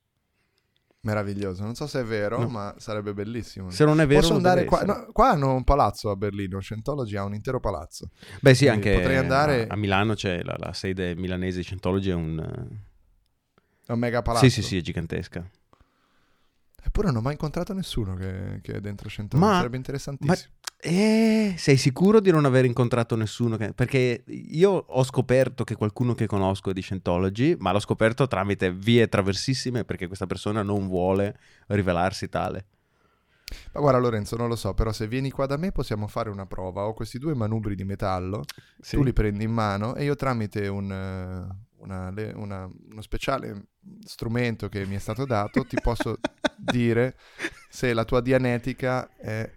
Meraviglioso, 1.00 1.62
non 1.64 1.74
so 1.74 1.86
se 1.86 2.00
è 2.00 2.04
vero, 2.04 2.38
No. 2.38 2.48
ma 2.48 2.74
sarebbe 2.78 3.12
bellissimo. 3.12 3.68
Se 3.70 3.84
non 3.84 4.00
è 4.00 4.06
vero, 4.06 4.20
Posso 4.20 4.34
andare 4.36 4.64
qua? 4.64 4.82
no, 4.84 5.06
qua 5.12 5.30
hanno 5.30 5.54
un 5.54 5.62
palazzo 5.64 6.08
a 6.10 6.16
Berlino, 6.16 6.60
Scientology 6.60 7.16
ha 7.16 7.24
un 7.24 7.34
intero 7.34 7.60
palazzo. 7.60 8.08
Beh 8.40 8.54
sì, 8.54 8.66
Quindi 8.66 8.88
anche 8.88 8.98
potrei 9.00 9.16
andare 9.18 9.66
a, 9.66 9.76
Milano 9.76 10.14
c'è 10.14 10.42
la, 10.42 10.54
la 10.58 10.72
sede 10.72 11.14
milanese 11.14 11.58
di 11.58 11.62
Scientology, 11.64 12.08
è 12.08 12.14
un... 12.14 12.38
a 12.38 13.92
un 13.92 13.98
mega 13.98 14.22
palazzo. 14.22 14.44
Sì, 14.48 14.50
sì, 14.50 14.62
sì, 14.62 14.78
è 14.78 14.80
gigantesca. 14.80 15.46
Eppure 16.87 17.07
non 17.09 17.16
ho 17.16 17.20
mai 17.23 17.33
incontrato 17.33 17.73
nessuno 17.73 18.14
che, 18.14 18.61
che 18.62 18.75
è 18.75 18.81
dentro 18.81 19.09
Scientology. 19.09 19.49
Ma- 19.51 19.57
Sarebbe 19.57 19.77
interessantissimo. 19.77 20.51
Eh, 20.87 21.55
sei 21.57 21.79
sicuro 21.79 22.20
di 22.20 22.31
non 22.31 22.44
aver 22.44 22.66
incontrato 22.66 23.16
nessuno? 23.16 23.57
che- 23.57 23.73
Perché 23.73 24.23
io 24.27 24.70
ho 24.70 25.03
scoperto 25.03 25.64
che 25.64 25.77
qualcuno 25.77 26.14
che 26.14 26.27
conosco 26.27 26.70
è 26.70 26.73
di 26.75 26.83
Scientology, 26.83 27.57
ma 27.59 27.73
l'ho 27.73 27.81
scoperto 27.81 28.27
tramite 28.27 28.70
vie 28.70 29.09
traversissime 29.09 29.85
perché 29.85 30.07
questa 30.07 30.27
persona 30.27 30.62
non 30.62 30.87
vuole 30.87 31.38
rivelarsi 31.68 32.29
tale. 32.29 32.66
Ma 33.73 33.81
guarda 33.81 33.99
Lorenzo, 33.99 34.37
non 34.37 34.49
lo 34.49 34.57
so, 34.57 34.75
però 34.75 34.92
se 34.92 35.07
vieni 35.07 35.31
qua 35.31 35.47
da 35.47 35.57
me 35.57 35.73
possiamo 35.73 36.07
fare 36.07 36.29
una 36.29 36.44
prova. 36.47 36.83
Ho 36.87 36.92
questi 36.92 37.18
due 37.18 37.35
manubri 37.35 37.75
di 37.75 37.85
metallo, 37.85 38.42
Sì. 38.81 38.97
tu 38.97 39.03
li 39.03 39.12
prendi 39.14 39.44
in 39.44 39.53
mano 39.53 39.94
e 39.94 40.05
io 40.05 40.16
tramite 40.16 40.66
un, 40.68 40.90
eh, 40.92 41.73
una- 41.85 42.12
una- 42.35 42.64
uno 42.90 43.01
speciale 43.03 43.68
strumento 44.05 44.68
che 44.68 44.85
mi 44.87 44.97
è 44.97 44.99
stato 44.99 45.25
dato 45.25 45.64
ti 45.64 45.77
posso 45.83 46.18
dire 46.59 47.16
se 47.68 47.92
la 47.92 48.05
tua 48.05 48.20
dianetica 48.20 49.09
è 49.16 49.51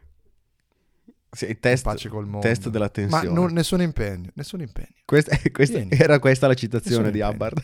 Sì, 1.30 1.58
test, 1.60 1.84
pace 1.84 2.10
col 2.10 2.26
mondo. 2.26 2.48
test 2.48 2.70
della 2.70 2.90
tensione. 2.90 3.28
Ma 3.28 3.32
non- 3.34 3.52
nessun 3.54 3.82
impegno, 3.82 4.32
nessun 4.36 4.62
impegno. 4.62 4.94
Questa, 5.06 5.38
questa- 5.52 5.78
Vieni. 5.78 5.92
era 5.98 6.20
questa 6.20 6.48
la 6.48 6.54
citazione 6.54 7.12
Nessun 7.12 7.12
di 7.12 7.20
impegno. 7.20 7.34
Hubbard. 7.36 7.64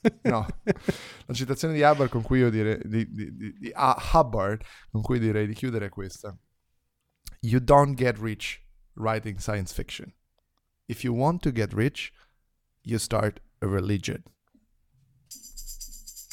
No, 0.22 0.46
la 1.26 1.34
citazione 1.34 1.74
di 1.74 1.82
Hubbard 1.82 2.08
con 2.08 2.22
cui 2.22 2.38
io 2.38 2.50
direi 2.50 2.78
di, 2.84 3.10
di- 3.10 3.34
di- 3.34 3.52
di- 3.58 3.72
Hubbard 4.12 4.62
con 4.90 5.02
cui 5.02 5.18
direi 5.18 5.46
di 5.46 5.54
chiudere 5.54 5.86
è 5.86 5.88
questa. 5.88 6.36
You 7.40 7.60
don't 7.60 7.96
get 7.96 8.16
rich 8.18 8.60
writing 8.94 9.38
science 9.38 9.74
fiction. 9.74 10.12
If 10.86 11.02
you 11.02 11.14
want 11.14 11.42
to 11.42 11.50
get 11.52 11.72
rich, 11.72 12.12
you 12.82 12.96
start 12.98 13.42
religion. 13.60 14.22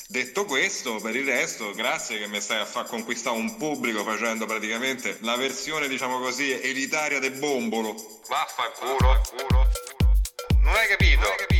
Detto 0.08 0.46
questo, 0.46 1.00
per 1.02 1.16
il 1.16 1.26
resto, 1.26 1.72
grazie 1.72 2.20
che 2.20 2.28
mi 2.28 2.40
stai 2.40 2.62
a 2.62 2.66
far 2.66 2.86
conquistare 2.86 3.36
un 3.36 3.58
pubblico 3.58 4.04
facendo 4.04 4.46
praticamente 4.46 5.18
la 5.22 5.36
versione, 5.36 5.88
diciamo 5.88 6.20
così, 6.20 6.52
elitaria 6.52 7.20
del 7.20 7.34
bombolo. 7.34 7.96
Vaffanculo. 8.28 9.22
Non 10.62 10.74
hai 10.76 10.88
capito? 10.88 11.22
Vaffanculo. 11.22 11.55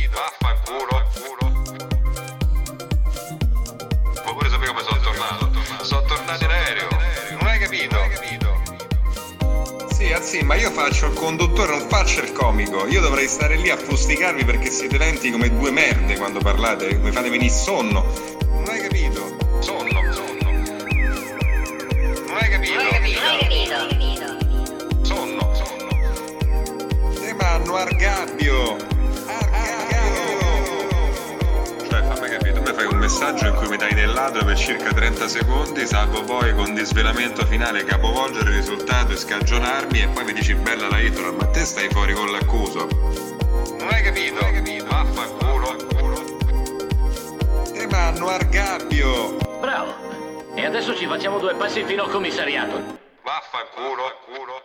Sì, 10.36 10.44
ma 10.44 10.54
io 10.54 10.70
faccio 10.70 11.06
il 11.06 11.14
conduttore, 11.14 11.70
non 11.70 11.88
faccio 11.88 12.20
il 12.20 12.30
comico. 12.32 12.86
Io 12.88 13.00
dovrei 13.00 13.26
stare 13.26 13.56
lì 13.56 13.70
a 13.70 13.78
fusticarvi 13.78 14.44
perché 14.44 14.68
siete 14.68 14.98
lenti 14.98 15.30
come 15.30 15.48
due 15.48 15.70
merde 15.70 16.18
quando 16.18 16.40
parlate, 16.40 16.94
mi 16.96 17.10
fate 17.10 17.30
venire 17.30 17.50
sonno. 17.50 18.35
Messaggio 33.18 33.46
in 33.46 33.54
cui 33.54 33.68
mi 33.68 33.78
dai 33.78 33.94
del 33.94 34.12
lato 34.12 34.44
per 34.44 34.58
circa 34.58 34.92
30 34.92 35.26
secondi, 35.26 35.86
salvo 35.86 36.22
poi 36.24 36.54
con 36.54 36.74
disvelamento 36.74 37.46
finale 37.46 37.82
capovolgere 37.82 38.50
il 38.50 38.56
risultato 38.56 39.12
e 39.12 39.16
scagionarmi 39.16 40.02
e 40.02 40.08
poi 40.08 40.24
mi 40.24 40.34
dici 40.34 40.54
bella 40.54 40.86
la 40.90 41.00
intro, 41.00 41.32
ma 41.32 41.46
te 41.46 41.64
stai 41.64 41.88
fuori 41.88 42.12
con 42.12 42.30
l'accuso. 42.30 42.86
Non 43.78 43.88
hai 43.90 44.02
capito? 44.02 44.44
Vaffanculo. 44.86 45.76
Te 47.72 47.86
manno 47.86 48.28
argabbio. 48.28 49.36
Bravo. 49.60 49.94
E 50.54 50.66
adesso 50.66 50.94
ci 50.94 51.06
facciamo 51.06 51.38
due 51.38 51.54
passi 51.54 51.84
fino 51.84 52.02
al 52.02 52.10
commissariato. 52.10 52.98
Vaffanculo. 53.22 54.55